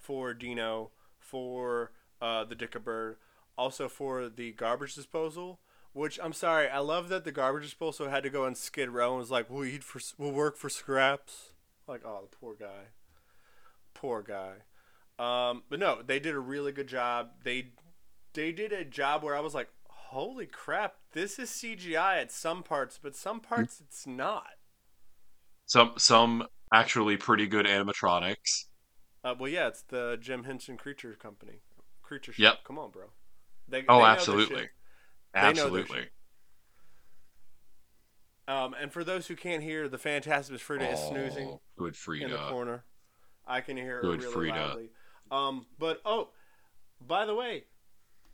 for 0.00 0.34
Dino, 0.34 0.90
for 1.20 1.92
uh 2.20 2.44
the 2.44 2.56
Dictabird, 2.56 3.16
also 3.56 3.88
for 3.88 4.28
the 4.28 4.50
garbage 4.52 4.96
disposal. 4.96 5.60
Which 5.92 6.18
I'm 6.22 6.32
sorry, 6.32 6.68
I 6.68 6.78
love 6.78 7.08
that 7.10 7.24
the 7.24 7.32
garbage 7.32 7.64
disposal 7.64 8.08
had 8.08 8.22
to 8.22 8.30
go 8.30 8.46
on 8.46 8.54
Skid 8.54 8.88
Row 8.90 9.10
and 9.10 9.18
was 9.18 9.30
like, 9.30 9.50
"We'll 9.50 9.64
eat 9.64 9.84
for, 9.84 10.00
we'll 10.16 10.32
work 10.32 10.56
for 10.56 10.70
scraps." 10.70 11.52
Like, 11.86 12.02
oh, 12.04 12.28
the 12.30 12.36
poor 12.36 12.54
guy, 12.54 12.88
poor 13.92 14.22
guy. 14.22 14.62
Um, 15.18 15.64
but 15.68 15.78
no, 15.78 16.00
they 16.02 16.18
did 16.18 16.34
a 16.34 16.40
really 16.40 16.72
good 16.72 16.86
job. 16.86 17.32
They 17.44 17.72
they 18.32 18.52
did 18.52 18.72
a 18.72 18.84
job 18.84 19.22
where 19.22 19.36
I 19.36 19.40
was 19.40 19.54
like, 19.54 19.68
"Holy 19.88 20.46
crap, 20.46 20.94
this 21.12 21.38
is 21.38 21.50
CGI 21.50 22.20
at 22.22 22.32
some 22.32 22.62
parts, 22.62 22.98
but 23.02 23.14
some 23.14 23.40
parts 23.40 23.80
it's 23.80 24.06
not." 24.06 24.52
Some 25.66 25.92
some 25.98 26.46
actually 26.72 27.18
pretty 27.18 27.46
good 27.46 27.66
animatronics. 27.66 28.64
Uh, 29.22 29.34
well, 29.38 29.48
yeah, 29.50 29.68
it's 29.68 29.82
the 29.82 30.18
Jim 30.20 30.44
Henson 30.44 30.76
Creature 30.76 31.16
Company, 31.20 31.60
Creature 32.02 32.32
Shop. 32.32 32.40
Yep. 32.40 32.64
Come 32.64 32.78
on, 32.78 32.90
bro. 32.90 33.04
They, 33.68 33.84
Oh, 33.88 33.98
they 33.98 34.04
absolutely. 34.04 34.68
Absolutely. 35.34 36.08
Um, 38.48 38.74
and 38.80 38.92
for 38.92 39.04
those 39.04 39.26
who 39.28 39.36
can't 39.36 39.62
hear, 39.62 39.88
the 39.88 39.98
Phantasm 39.98 40.58
Frida 40.58 40.90
is 40.90 41.00
snoozing 41.00 41.58
Good 41.78 41.96
Frida. 41.96 42.24
in 42.24 42.30
the 42.32 42.36
corner. 42.38 42.84
I 43.46 43.60
can 43.60 43.76
hear 43.76 43.96
her 43.96 44.02
Good 44.02 44.20
really 44.22 44.32
Frida. 44.32 44.56
loudly. 44.56 44.90
Um, 45.30 45.66
but 45.78 46.00
oh, 46.04 46.28
by 47.00 47.24
the 47.24 47.34
way, 47.34 47.64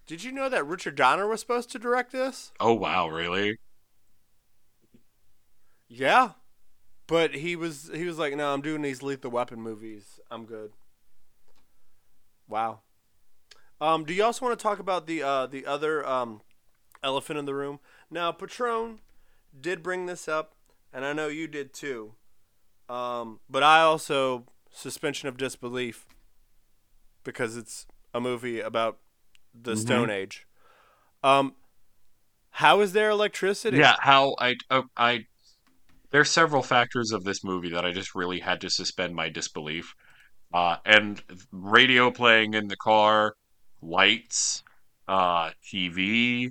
did 0.06 0.24
you 0.24 0.32
know 0.32 0.48
that 0.48 0.66
Richard 0.66 0.96
Donner 0.96 1.28
was 1.28 1.40
supposed 1.40 1.70
to 1.72 1.78
direct 1.78 2.10
this? 2.12 2.52
Oh 2.58 2.74
wow, 2.74 3.08
really? 3.08 3.58
Yeah, 5.88 6.32
but 7.06 7.34
he 7.34 7.54
was 7.56 7.90
he 7.94 8.04
was 8.04 8.18
like, 8.18 8.34
no, 8.34 8.52
I'm 8.52 8.62
doing 8.62 8.82
these 8.82 9.02
Lethal 9.02 9.30
Weapon 9.30 9.60
movies. 9.60 10.18
I'm 10.30 10.44
good. 10.46 10.72
Wow. 12.48 12.80
Um, 13.80 14.04
do 14.04 14.12
you 14.12 14.24
also 14.24 14.44
want 14.46 14.58
to 14.58 14.62
talk 14.62 14.78
about 14.80 15.06
the 15.06 15.22
uh, 15.22 15.46
the 15.46 15.64
other 15.66 16.06
um, 16.06 16.40
elephant 17.02 17.38
in 17.38 17.44
the 17.44 17.54
room? 17.54 17.80
Now, 18.10 18.32
Patron 18.32 19.00
did 19.58 19.82
bring 19.82 20.06
this 20.06 20.28
up, 20.28 20.54
and 20.92 21.04
I 21.04 21.12
know 21.12 21.28
you 21.28 21.46
did 21.46 21.72
too. 21.72 22.14
Um, 22.88 23.40
but 23.48 23.62
I 23.62 23.80
also 23.82 24.46
suspension 24.70 25.28
of 25.28 25.36
disbelief 25.36 26.06
because 27.24 27.56
it's 27.56 27.86
a 28.14 28.20
movie 28.20 28.60
about 28.60 28.98
the 29.54 29.76
Mhm. 29.76 29.80
Stone 29.80 30.10
Age. 30.10 30.46
Um, 31.22 31.54
how 32.52 32.80
is 32.80 32.92
there 32.92 33.10
electricity? 33.10 33.76
Yeah, 33.76 33.96
how 34.00 34.34
I 34.38 34.56
oh, 34.70 34.84
I 34.96 35.26
there's 36.10 36.30
several 36.30 36.62
factors 36.62 37.12
of 37.12 37.24
this 37.24 37.44
movie 37.44 37.70
that 37.70 37.84
I 37.84 37.92
just 37.92 38.14
really 38.14 38.40
had 38.40 38.60
to 38.62 38.70
suspend 38.70 39.14
my 39.14 39.28
disbelief. 39.28 39.94
Uh, 40.52 40.76
and 40.86 41.22
radio 41.52 42.10
playing 42.10 42.54
in 42.54 42.68
the 42.68 42.76
car, 42.76 43.34
lights, 43.82 44.62
uh, 45.08 45.50
TV, 45.64 46.50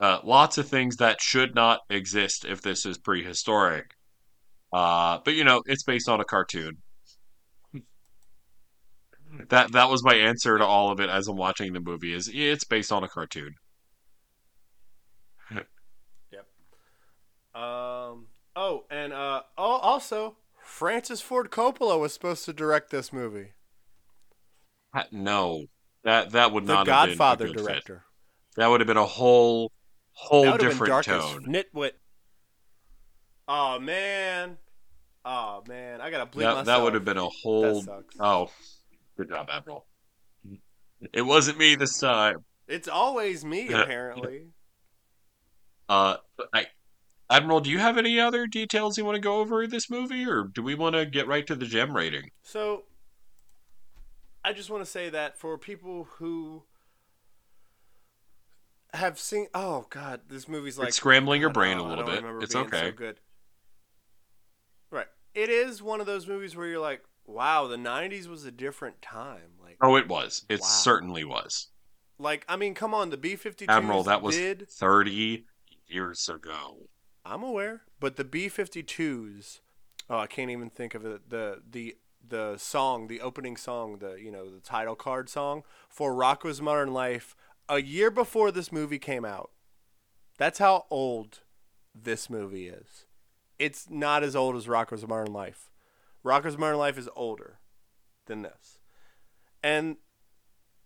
uh, 0.00 0.20
lots 0.24 0.58
of 0.58 0.68
things 0.68 0.96
that 0.96 1.20
should 1.20 1.54
not 1.54 1.80
exist 1.90 2.44
if 2.44 2.62
this 2.62 2.84
is 2.86 2.98
prehistoric. 2.98 3.94
Uh, 4.72 5.18
but 5.24 5.34
you 5.34 5.44
know, 5.44 5.62
it's 5.66 5.84
based 5.84 6.08
on 6.08 6.20
a 6.20 6.24
cartoon. 6.24 6.78
That 9.48 9.72
that 9.72 9.90
was 9.90 10.04
my 10.04 10.14
answer 10.14 10.58
to 10.58 10.64
all 10.64 10.90
of 10.92 11.00
it 11.00 11.10
as 11.10 11.28
I'm 11.28 11.36
watching 11.36 11.72
the 11.72 11.80
movie. 11.80 12.12
Is 12.14 12.30
it's 12.32 12.64
based 12.64 12.92
on 12.92 13.04
a 13.04 13.08
cartoon. 13.08 13.54
Yep. 16.32 16.46
Um. 17.54 18.26
Oh, 18.56 18.84
and 18.90 19.12
uh. 19.12 19.42
Oh, 19.56 19.76
also, 19.78 20.36
Francis 20.62 21.20
Ford 21.20 21.50
Coppola 21.50 21.98
was 21.98 22.12
supposed 22.12 22.44
to 22.46 22.52
direct 22.52 22.90
this 22.90 23.12
movie. 23.12 23.52
No, 25.10 25.66
that 26.04 26.30
that 26.30 26.52
would 26.52 26.66
The 26.66 26.74
not 26.74 26.86
Godfather 26.86 27.46
have 27.46 27.54
been 27.54 27.64
a 27.64 27.66
good 27.66 27.66
fit. 27.66 27.84
director. 27.84 28.04
That 28.56 28.68
would 28.68 28.80
have 28.80 28.86
been 28.86 28.96
a 28.96 29.06
whole 29.06 29.72
whole 30.14 30.44
that 30.44 30.52
would 30.52 30.62
have 30.62 30.78
been 30.78 30.86
different 30.88 31.04
tone. 31.04 31.44
nitwit. 31.46 31.92
Oh 33.46 33.78
man. 33.78 34.56
Oh 35.24 35.62
man, 35.68 36.00
I 36.00 36.10
gotta 36.10 36.26
bleep 36.26 36.40
That 36.40 36.48
myself. 36.50 36.66
that 36.66 36.82
would 36.82 36.94
have 36.94 37.04
been 37.04 37.16
a 37.18 37.28
whole. 37.28 37.82
sucks. 37.82 38.14
Oh, 38.20 38.50
good 39.16 39.28
job, 39.28 39.48
Admiral. 39.50 39.86
It 41.12 41.22
wasn't 41.22 41.58
me 41.58 41.74
this 41.76 41.98
time. 41.98 42.44
It's 42.68 42.88
always 42.88 43.44
me, 43.44 43.68
apparently. 43.72 44.48
Uh, 45.88 46.16
I, 46.52 46.66
Admiral, 47.30 47.60
do 47.60 47.70
you 47.70 47.78
have 47.78 47.98
any 47.98 48.18
other 48.20 48.46
details 48.46 48.96
you 48.98 49.04
want 49.04 49.16
to 49.16 49.20
go 49.20 49.38
over 49.40 49.62
in 49.62 49.70
this 49.70 49.90
movie, 49.90 50.26
or 50.26 50.44
do 50.44 50.62
we 50.62 50.74
want 50.74 50.94
to 50.94 51.04
get 51.06 51.26
right 51.26 51.46
to 51.46 51.54
the 51.54 51.66
gem 51.66 51.94
rating? 51.96 52.30
So, 52.42 52.84
I 54.44 54.52
just 54.52 54.70
want 54.70 54.84
to 54.84 54.90
say 54.90 55.08
that 55.10 55.38
for 55.38 55.56
people 55.58 56.04
who 56.18 56.64
have 58.94 59.18
seen, 59.18 59.48
oh 59.54 59.86
god, 59.90 60.22
this 60.28 60.48
movie's 60.48 60.78
like 60.78 60.88
it's 60.88 60.96
scrambling 60.96 61.40
your 61.40 61.50
brain 61.50 61.78
a 61.78 61.86
little 61.86 62.04
bit. 62.04 62.24
It's 62.40 62.54
being 62.54 62.68
so 62.70 62.76
okay. 62.78 62.90
good. 62.92 63.20
Right, 64.90 65.06
it 65.34 65.48
is 65.50 65.82
one 65.82 66.00
of 66.00 66.06
those 66.06 66.26
movies 66.26 66.56
where 66.56 66.66
you're 66.66 66.80
like, 66.80 67.02
wow, 67.26 67.66
the 67.66 67.76
'90s 67.76 68.26
was 68.26 68.44
a 68.44 68.50
different 68.52 69.02
time. 69.02 69.52
Like, 69.62 69.76
Oh, 69.80 69.96
it 69.96 70.08
was. 70.08 70.44
It 70.48 70.60
Wow. 70.60 70.66
certainly 70.66 71.24
was. 71.24 71.68
like 72.18 72.44
I 72.48 72.56
mean, 72.56 72.74
come 72.74 72.94
on, 72.94 73.10
the 73.10 73.16
B-52s 73.16 73.66
Admiral, 73.68 74.04
that 74.04 74.22
was 74.22 74.36
did. 74.36 74.68
thirty 74.68 75.46
years 75.86 76.28
ago. 76.28 76.88
I'm 77.24 77.42
aware, 77.42 77.82
but 78.00 78.16
the 78.16 78.24
B-52s. 78.24 79.60
Oh, 80.10 80.18
I 80.18 80.26
can't 80.26 80.50
even 80.50 80.70
think 80.70 80.94
of 80.94 81.04
it. 81.04 81.30
The 81.30 81.62
the 81.68 81.96
the 82.26 82.56
song, 82.56 83.08
the 83.08 83.20
opening 83.20 83.56
song, 83.56 83.98
the 83.98 84.12
you 84.14 84.30
know 84.30 84.48
the 84.48 84.60
title 84.60 84.94
card 84.94 85.28
song 85.28 85.62
for 85.88 86.12
Rocko's 86.12 86.60
Modern 86.62 86.92
Life, 86.92 87.34
a 87.68 87.80
year 87.80 88.10
before 88.10 88.50
this 88.50 88.70
movie 88.70 88.98
came 88.98 89.24
out. 89.24 89.50
That's 90.38 90.58
how 90.58 90.86
old 90.90 91.40
this 91.94 92.28
movie 92.28 92.68
is. 92.68 93.06
It's 93.58 93.88
not 93.88 94.22
as 94.22 94.34
old 94.34 94.56
as 94.56 94.66
Rocko's 94.66 95.06
Modern 95.06 95.32
Life. 95.32 95.70
Rocko's 96.24 96.58
Modern 96.58 96.78
Life 96.78 96.98
is 96.98 97.08
older 97.14 97.58
than 98.26 98.42
this, 98.42 98.78
and 99.62 99.96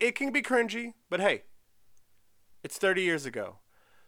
it 0.00 0.14
can 0.14 0.32
be 0.32 0.42
cringy, 0.42 0.94
but 1.08 1.20
hey, 1.20 1.44
it's 2.62 2.76
30 2.76 3.02
years 3.02 3.24
ago. 3.24 3.56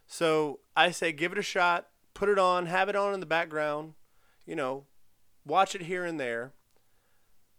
So 0.05 0.59
I 0.75 0.91
say 0.91 1.11
give 1.11 1.31
it 1.31 1.37
a 1.37 1.43
shot, 1.43 1.87
put 2.13 2.29
it 2.29 2.37
on, 2.37 2.65
have 2.65 2.89
it 2.89 2.95
on 2.95 3.13
in 3.13 3.21
the 3.21 3.25
background, 3.25 3.93
you 4.45 4.55
know, 4.55 4.85
watch 5.45 5.73
it 5.73 5.83
here 5.83 6.03
and 6.03 6.19
there 6.19 6.51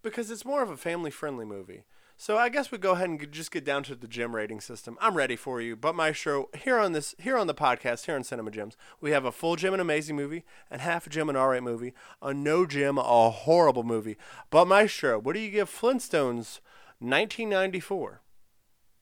because 0.03 0.31
it's 0.31 0.44
more 0.44 0.62
of 0.62 0.70
a 0.70 0.77
family 0.77 1.11
friendly 1.11 1.44
movie. 1.44 1.85
So 2.22 2.38
I 2.38 2.50
guess 2.50 2.70
we 2.70 2.78
go 2.78 2.92
ahead 2.92 3.08
and 3.08 3.32
just 3.32 3.50
get 3.50 3.64
down 3.64 3.82
to 3.82 3.96
the 3.96 4.06
gem 4.06 4.37
rating 4.37 4.61
system. 4.61 4.96
I'm 5.00 5.16
ready 5.16 5.35
for 5.35 5.61
you, 5.61 5.74
but 5.74 5.96
my 5.96 6.12
show 6.12 6.50
here 6.56 6.78
on 6.78 6.92
this 6.92 7.16
here 7.18 7.37
on 7.37 7.48
the 7.48 7.52
podcast 7.52 8.06
here 8.06 8.14
on 8.14 8.22
Cinema 8.22 8.52
Gems, 8.52 8.76
we 9.00 9.11
have 9.11 9.24
a 9.24 9.32
full 9.32 9.56
gem 9.56 9.74
and 9.74 9.82
amazing 9.82 10.14
movie, 10.14 10.44
and 10.70 10.80
half 10.80 11.04
a 11.04 11.11
gem 11.11 11.28
and 11.28 11.37
alright 11.37 11.64
movie, 11.64 11.94
a 12.22 12.32
no 12.32 12.64
gem 12.64 12.96
a 12.96 13.30
horrible 13.30 13.82
movie. 13.82 14.16
But 14.50 14.68
Maestro, 14.68 15.18
what 15.18 15.32
do 15.32 15.40
you 15.40 15.50
give 15.50 15.68
Flintstones 15.68 16.61
1994? 17.00 18.20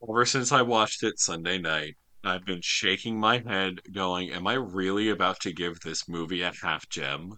Ever 0.09 0.25
since 0.25 0.51
I 0.51 0.63
watched 0.63 1.03
it 1.03 1.19
Sunday 1.19 1.59
night, 1.59 1.97
I've 2.25 2.47
been 2.47 2.63
shaking 2.63 3.21
my 3.21 3.43
head, 3.47 3.83
going, 3.93 4.31
Am 4.31 4.47
I 4.47 4.55
really 4.55 5.11
about 5.11 5.41
to 5.41 5.53
give 5.53 5.81
this 5.81 6.09
movie 6.09 6.41
a 6.41 6.53
half 6.63 6.89
gem? 6.89 7.35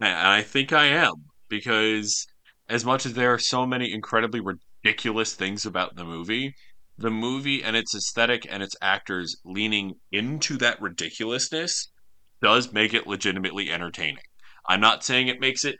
And 0.00 0.28
I 0.28 0.42
think 0.42 0.74
I 0.74 0.84
am, 0.84 1.14
because 1.48 2.26
as 2.68 2.84
much 2.84 3.06
as 3.06 3.14
there 3.14 3.32
are 3.32 3.38
so 3.38 3.64
many 3.64 3.90
incredibly 3.90 4.40
ridiculous 4.84 5.34
things 5.34 5.64
about 5.64 5.96
the 5.96 6.04
movie, 6.04 6.54
the 6.98 7.10
movie 7.10 7.62
and 7.62 7.74
its 7.74 7.94
aesthetic 7.94 8.46
and 8.50 8.62
its 8.62 8.76
actors 8.82 9.36
leaning 9.44 9.94
into 10.12 10.56
that 10.58 10.80
ridiculousness 10.80 11.90
does 12.42 12.72
make 12.72 12.92
it 12.92 13.06
legitimately 13.06 13.70
entertaining. 13.70 14.22
I'm 14.68 14.80
not 14.80 15.02
saying 15.02 15.28
it 15.28 15.40
makes 15.40 15.64
it 15.64 15.76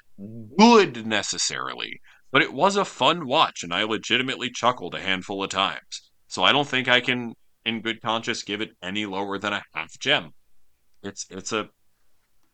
good 0.59 1.07
necessarily, 1.07 2.01
but 2.33 2.43
it 2.43 2.53
was 2.53 2.77
a 2.77 2.85
fun 2.85 3.27
watch, 3.27 3.63
and 3.63 3.73
I 3.73 3.85
legitimately 3.85 4.51
chuckled 4.51 4.95
a 4.95 5.01
handful 5.01 5.45
of 5.45 5.51
times. 5.51 6.11
So 6.29 6.43
I 6.43 6.53
don't 6.53 6.69
think 6.69 6.89
I 6.89 7.01
can, 7.01 7.35
in 7.65 7.81
good 7.81 8.01
conscience, 8.03 8.43
give 8.43 8.61
it 8.61 8.71
any 8.83 9.07
lower 9.07 9.39
than 9.39 9.53
a 9.53 9.63
half 9.75 9.99
gem. 9.99 10.31
It's 11.03 11.27
it's 11.31 11.53
a 11.53 11.69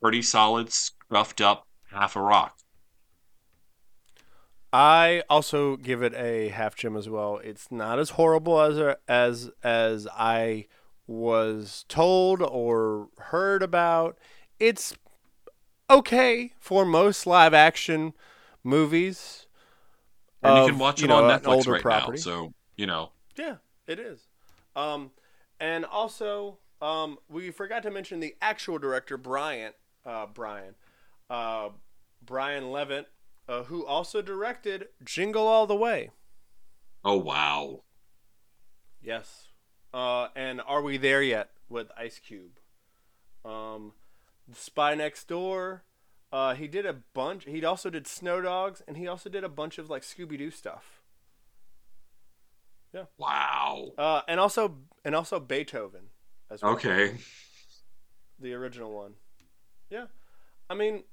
pretty 0.01 0.21
solid, 0.21 0.67
scruffed 0.67 1.41
up 1.43 1.63
half 1.91 2.15
a 2.15 2.21
rock. 2.21 2.53
I 4.73 5.23
also 5.29 5.75
give 5.75 6.01
it 6.01 6.13
a 6.15 6.49
half 6.49 6.75
gem 6.75 6.95
as 6.95 7.09
well. 7.09 7.39
It's 7.43 7.71
not 7.71 7.99
as 7.99 8.11
horrible 8.11 8.59
as 8.61 8.95
as 9.07 9.51
as 9.63 10.07
I 10.13 10.67
was 11.07 11.85
told 11.89 12.41
or 12.41 13.09
heard 13.17 13.63
about. 13.63 14.17
It's 14.59 14.95
okay 15.89 16.53
for 16.59 16.85
most 16.85 17.27
live 17.27 17.53
action 17.53 18.13
movies. 18.63 19.47
And 20.43 20.57
you 20.57 20.69
can 20.71 20.79
watch 20.79 21.03
it 21.03 21.07
know, 21.07 21.23
on 21.23 21.39
Netflix 21.39 21.67
right 21.67 21.81
property. 21.81 22.17
now. 22.17 22.21
So 22.21 22.53
you 22.77 22.87
know, 22.87 23.11
Yeah, 23.37 23.57
it 23.87 23.99
is. 23.99 24.27
Um, 24.75 25.11
and 25.59 25.85
also, 25.85 26.57
um, 26.81 27.17
we 27.29 27.51
forgot 27.51 27.83
to 27.83 27.91
mention 27.91 28.21
the 28.21 28.35
actual 28.41 28.79
director, 28.79 29.17
Brian. 29.17 29.73
Uh, 30.05 30.25
Brian. 30.33 30.75
Uh, 31.29 31.69
Brian 32.25 32.71
Levant, 32.71 33.07
uh, 33.51 33.63
who 33.63 33.85
also 33.85 34.21
directed 34.21 34.87
Jingle 35.03 35.47
All 35.47 35.67
the 35.67 35.75
Way. 35.75 36.09
oh 37.03 37.17
wow, 37.17 37.83
Yes. 39.03 39.47
Uh, 39.93 40.27
and 40.35 40.61
Are 40.61 40.81
We 40.81 40.97
There 40.97 41.21
Yet 41.21 41.49
with 41.67 41.91
Ice 41.97 42.19
Cube. 42.19 42.59
Um, 43.43 43.93
Spy 44.53 44.95
Next 44.95 45.27
Door. 45.27 45.83
Uh, 46.31 46.53
he 46.53 46.67
did 46.67 46.85
a 46.85 46.93
bunch. 47.13 47.43
He 47.45 47.65
also 47.65 47.89
did 47.89 48.07
Snow 48.07 48.39
Dogs, 48.41 48.81
and 48.87 48.95
he 48.95 49.05
also 49.07 49.29
did 49.29 49.43
a 49.43 49.49
bunch 49.49 49.77
of 49.77 49.89
like 49.89 50.03
Scooby 50.03 50.37
Doo 50.37 50.49
stuff. 50.51 51.01
Yeah. 52.93 53.05
Wow. 53.17 53.91
Uh, 53.97 54.21
and 54.27 54.39
also 54.39 54.77
and 55.03 55.13
also 55.15 55.39
Beethoven 55.39 56.11
as 56.49 56.61
well. 56.61 56.73
Okay, 56.73 57.17
the 58.39 58.53
original 58.53 58.91
one. 58.91 59.15
Yeah, 59.89 60.05
I 60.69 60.75
mean, 60.75 61.03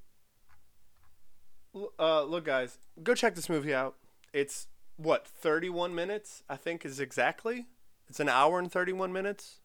uh, 1.99 2.23
look, 2.23 2.45
guys, 2.45 2.79
go 3.03 3.15
check 3.15 3.35
this 3.35 3.49
movie 3.49 3.75
out. 3.75 3.97
It's 4.33 4.69
what 4.97 5.27
thirty-one 5.27 5.95
minutes, 5.95 6.43
I 6.49 6.57
think, 6.57 6.85
is 6.85 7.01
exactly 7.01 7.67
It's 8.09 8.21
an 8.21 8.29
hour 8.29 8.59
and 8.59 8.71
31 8.71 9.13
minutes, 9.13 9.61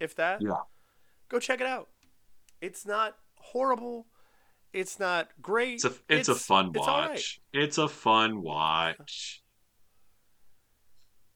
if 0.00 0.14
that. 0.16 0.42
Yeah. 0.42 0.60
Go 1.28 1.38
check 1.38 1.60
it 1.60 1.66
out. 1.66 1.88
It's 2.60 2.86
not 2.86 3.16
horrible. 3.36 4.06
It's 4.72 4.98
not 4.98 5.30
great. 5.40 5.76
It's 5.76 5.84
a 5.84 5.92
it's, 6.08 6.28
a 6.28 6.34
fun 6.34 6.72
it's 6.74 6.86
all 6.86 7.00
right. 7.00 7.10
watch. 7.10 7.40
It's 7.52 7.78
a 7.78 7.88
fun 7.88 8.42
watch. 8.42 9.42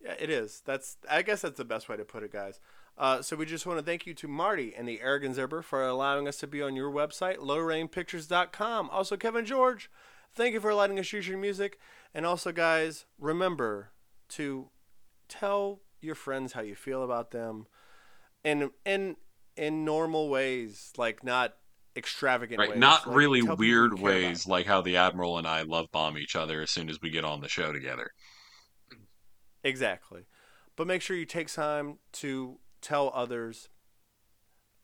Yeah, 0.03 0.15
it 0.19 0.31
is. 0.31 0.63
That's 0.65 0.97
I 1.09 1.23
guess 1.23 1.43
that's 1.43 1.57
the 1.57 1.65
best 1.65 1.89
way 1.89 1.97
to 1.97 2.05
put 2.05 2.23
it, 2.23 2.33
guys. 2.33 2.61
Uh, 2.99 3.23
so 3.23 3.35
we 3.35 3.47
just 3.47 3.65
want 3.67 3.79
to 3.79 3.85
thank 3.85 4.07
you 4.07 4.13
to 4.13 4.29
Marty 4.29 4.75
and 4.77 4.87
the 4.87 5.01
Arrogant 5.01 5.37
Zerber 5.37 5.65
for 5.65 5.87
allowing 5.87 6.29
us 6.29 6.37
to 6.39 6.47
be 6.47 6.61
on 6.61 6.77
your 6.77 6.91
website, 6.91 7.39
lowrainpictures.com. 7.39 8.91
Also, 8.91 9.17
Kevin 9.17 9.47
George, 9.47 9.91
thank 10.35 10.55
you 10.55 10.61
for 10.61 10.75
letting 10.75 10.99
us 10.99 11.13
use 11.13 11.29
your 11.29 11.39
music. 11.39 11.79
And 12.15 12.27
also, 12.27 12.53
guys, 12.53 13.07
remember 13.19 13.93
to 14.31 14.71
tell 15.29 15.81
your 16.01 16.15
friends 16.15 16.53
how 16.53 16.61
you 16.63 16.75
feel 16.75 17.03
about 17.03 17.31
them, 17.31 17.67
in 18.45 18.71
in 18.85 19.17
in 19.57 19.85
normal 19.85 20.29
ways, 20.29 20.93
like 20.97 21.23
not 21.23 21.55
extravagant 21.97 22.59
Right, 22.59 22.71
ways. 22.71 22.79
not 22.79 23.07
Like, 23.07 23.17
really 23.17 23.41
tell 23.43 23.57
people 23.57 23.65
you 23.67 23.73
weird 23.73 23.99
ways 24.01 24.47
like 24.47 24.67
how 24.67 24.81
the 24.81 24.97
Admiral 24.97 25.39
and 25.39 25.47
I 25.47 25.63
love 25.63 25.91
bomb 25.93 26.17
each 26.19 26.37
other 26.37 26.63
as 26.63 26.71
soon 26.71 26.89
as 26.89 27.01
we 27.01 27.11
get 27.11 27.25
on 27.25 27.41
the 27.41 27.49
show 27.49 27.73
together. 27.73 28.11
Exactly. 29.63 30.23
But 30.77 30.87
make 30.87 31.03
sure 31.03 31.17
you 31.17 31.27
take 31.27 31.53
time 31.53 31.99
to 32.13 32.59
tell 32.81 33.11
others 33.15 33.69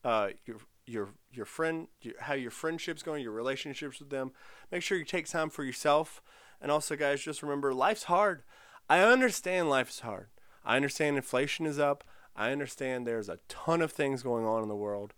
uh, 0.05 0.31
your 0.45 0.59
your 0.87 1.11
your 1.33 1.45
friend 1.45 1.89
how 2.21 2.35
your 2.35 2.51
friendships 2.51 3.03
going, 3.03 3.23
your 3.23 3.33
relationships 3.33 3.99
with 3.99 4.11
them. 4.11 4.33
Make 4.71 4.83
sure 4.83 4.97
you 4.97 5.05
take 5.05 5.29
time 5.29 5.51
for 5.51 5.65
yourself. 5.65 6.23
And 6.61 6.71
also, 6.71 6.97
guys, 6.97 7.23
just 7.23 7.43
remember 7.43 7.75
life's 7.75 8.05
hard. 8.05 8.43
I 8.89 9.01
understand 9.01 9.69
life's 9.69 10.01
hard. 10.01 10.29
I 10.65 10.77
understand 10.77 11.17
inflation 11.17 11.67
is 11.67 11.79
up. 11.79 12.05
I 12.35 12.53
understand 12.53 13.07
there's 13.07 13.29
a 13.29 13.39
ton 13.49 13.83
of 13.83 13.93
things 13.93 14.23
going 14.23 14.47
on 14.47 14.63
in 14.63 14.69
the 14.69 14.77
world. 14.77 15.13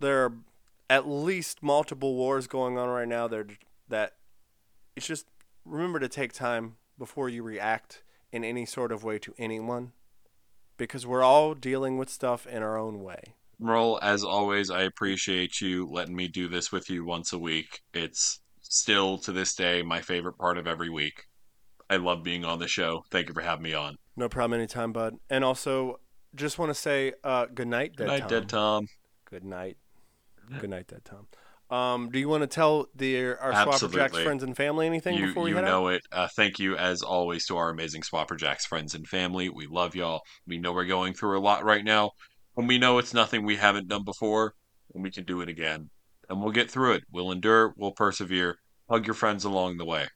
There 0.00 0.24
are 0.24 0.32
at 0.90 1.08
least 1.08 1.62
multiple 1.62 2.14
wars 2.14 2.46
going 2.46 2.78
on 2.78 2.88
right 2.88 3.08
now. 3.08 3.28
There 3.28 3.46
that 3.88 4.14
it's 4.96 5.06
just 5.06 5.26
remember 5.64 5.98
to 5.98 6.08
take 6.08 6.32
time 6.32 6.76
before 6.98 7.28
you 7.28 7.42
react 7.42 8.02
in 8.32 8.44
any 8.44 8.66
sort 8.66 8.92
of 8.92 9.04
way 9.04 9.18
to 9.18 9.34
anyone 9.38 9.92
because 10.76 11.06
we're 11.06 11.22
all 11.22 11.54
dealing 11.54 11.98
with 11.98 12.10
stuff 12.10 12.46
in 12.46 12.62
our 12.62 12.78
own 12.78 13.02
way. 13.02 13.34
Admiral, 13.60 13.98
as 14.02 14.22
always, 14.22 14.70
I 14.70 14.82
appreciate 14.82 15.60
you 15.60 15.88
letting 15.90 16.14
me 16.14 16.28
do 16.28 16.48
this 16.48 16.70
with 16.70 16.88
you 16.88 17.04
once 17.04 17.32
a 17.32 17.38
week. 17.38 17.80
It's 17.92 18.40
still 18.62 19.18
to 19.18 19.32
this 19.32 19.54
day 19.54 19.82
my 19.82 20.00
favorite 20.00 20.38
part 20.38 20.58
of 20.58 20.68
every 20.68 20.90
week. 20.90 21.24
I 21.90 21.96
love 21.96 22.22
being 22.22 22.44
on 22.44 22.60
the 22.60 22.68
show. 22.68 23.02
Thank 23.10 23.28
you 23.28 23.34
for 23.34 23.40
having 23.40 23.64
me 23.64 23.74
on. 23.74 23.96
No 24.16 24.28
problem 24.28 24.60
anytime, 24.60 24.92
bud. 24.92 25.16
And 25.28 25.44
also, 25.44 25.98
just 26.36 26.58
want 26.58 26.70
to 26.70 26.74
say 26.74 27.14
uh, 27.24 27.46
good 27.52 27.66
night, 27.66 27.96
Good 27.96 28.06
Dead 28.06 28.10
night, 28.10 28.20
Tom. 28.20 28.28
Dead 28.28 28.48
Tom. 28.48 28.86
Good 29.24 29.44
night. 29.44 29.76
Good 30.60 30.70
night, 30.70 30.86
Dead 30.86 31.04
Tom. 31.04 31.26
Um, 31.70 32.10
do 32.10 32.18
you 32.18 32.28
want 32.28 32.42
to 32.42 32.46
tell 32.46 32.86
the 32.94 33.36
our 33.38 33.52
Swapper 33.52 33.92
Jacks 33.92 34.18
friends 34.18 34.42
and 34.42 34.56
family 34.56 34.86
anything 34.86 35.18
You 35.18 35.26
before 35.26 35.42
we 35.42 35.50
you 35.50 35.56
head 35.56 35.64
out? 35.64 35.68
You 35.68 35.72
know 35.72 35.88
it. 35.88 36.02
Uh, 36.10 36.28
thank 36.34 36.58
you 36.58 36.76
as 36.76 37.02
always 37.02 37.46
to 37.46 37.56
our 37.58 37.68
amazing 37.68 38.02
Swapper 38.02 38.38
Jacks 38.38 38.64
friends 38.64 38.94
and 38.94 39.06
family. 39.06 39.50
We 39.50 39.66
love 39.66 39.94
y'all. 39.94 40.22
We 40.46 40.58
know 40.58 40.72
we're 40.72 40.86
going 40.86 41.12
through 41.12 41.38
a 41.38 41.42
lot 41.42 41.64
right 41.64 41.84
now, 41.84 42.12
and 42.58 42.68
we 42.68 42.76
know 42.76 42.98
it's 42.98 43.14
nothing 43.14 43.44
we 43.46 43.56
haven't 43.56 43.88
done 43.88 44.04
before, 44.04 44.54
and 44.92 45.02
we 45.02 45.10
can 45.10 45.24
do 45.24 45.40
it 45.40 45.48
again. 45.48 45.88
And 46.28 46.42
we'll 46.42 46.52
get 46.52 46.70
through 46.70 46.92
it. 46.94 47.04
We'll 47.10 47.32
endure. 47.32 47.72
We'll 47.78 47.92
persevere. 47.92 48.58
Hug 48.90 49.06
your 49.06 49.14
friends 49.14 49.44
along 49.44 49.78
the 49.78 49.84
way. 49.86 50.08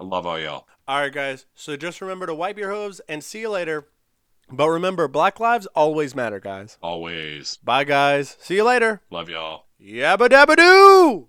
I 0.00 0.04
love 0.04 0.26
all 0.26 0.38
y'all. 0.38 0.66
All 0.88 1.00
right, 1.00 1.12
guys. 1.12 1.46
So 1.54 1.76
just 1.76 2.00
remember 2.00 2.26
to 2.26 2.34
wipe 2.34 2.56
your 2.56 2.72
hooves 2.72 3.00
and 3.08 3.22
see 3.22 3.40
you 3.40 3.50
later. 3.50 3.88
But 4.50 4.68
remember, 4.68 5.08
Black 5.08 5.40
lives 5.40 5.66
always 5.74 6.14
matter, 6.14 6.38
guys. 6.38 6.78
Always 6.80 7.56
Bye, 7.56 7.84
guys. 7.84 8.36
See 8.40 8.54
you 8.56 8.64
later. 8.64 9.02
love 9.10 9.28
y'all. 9.28 9.64
Yabba 9.82 10.28
dabba 10.28 10.56
doo! 10.56 11.28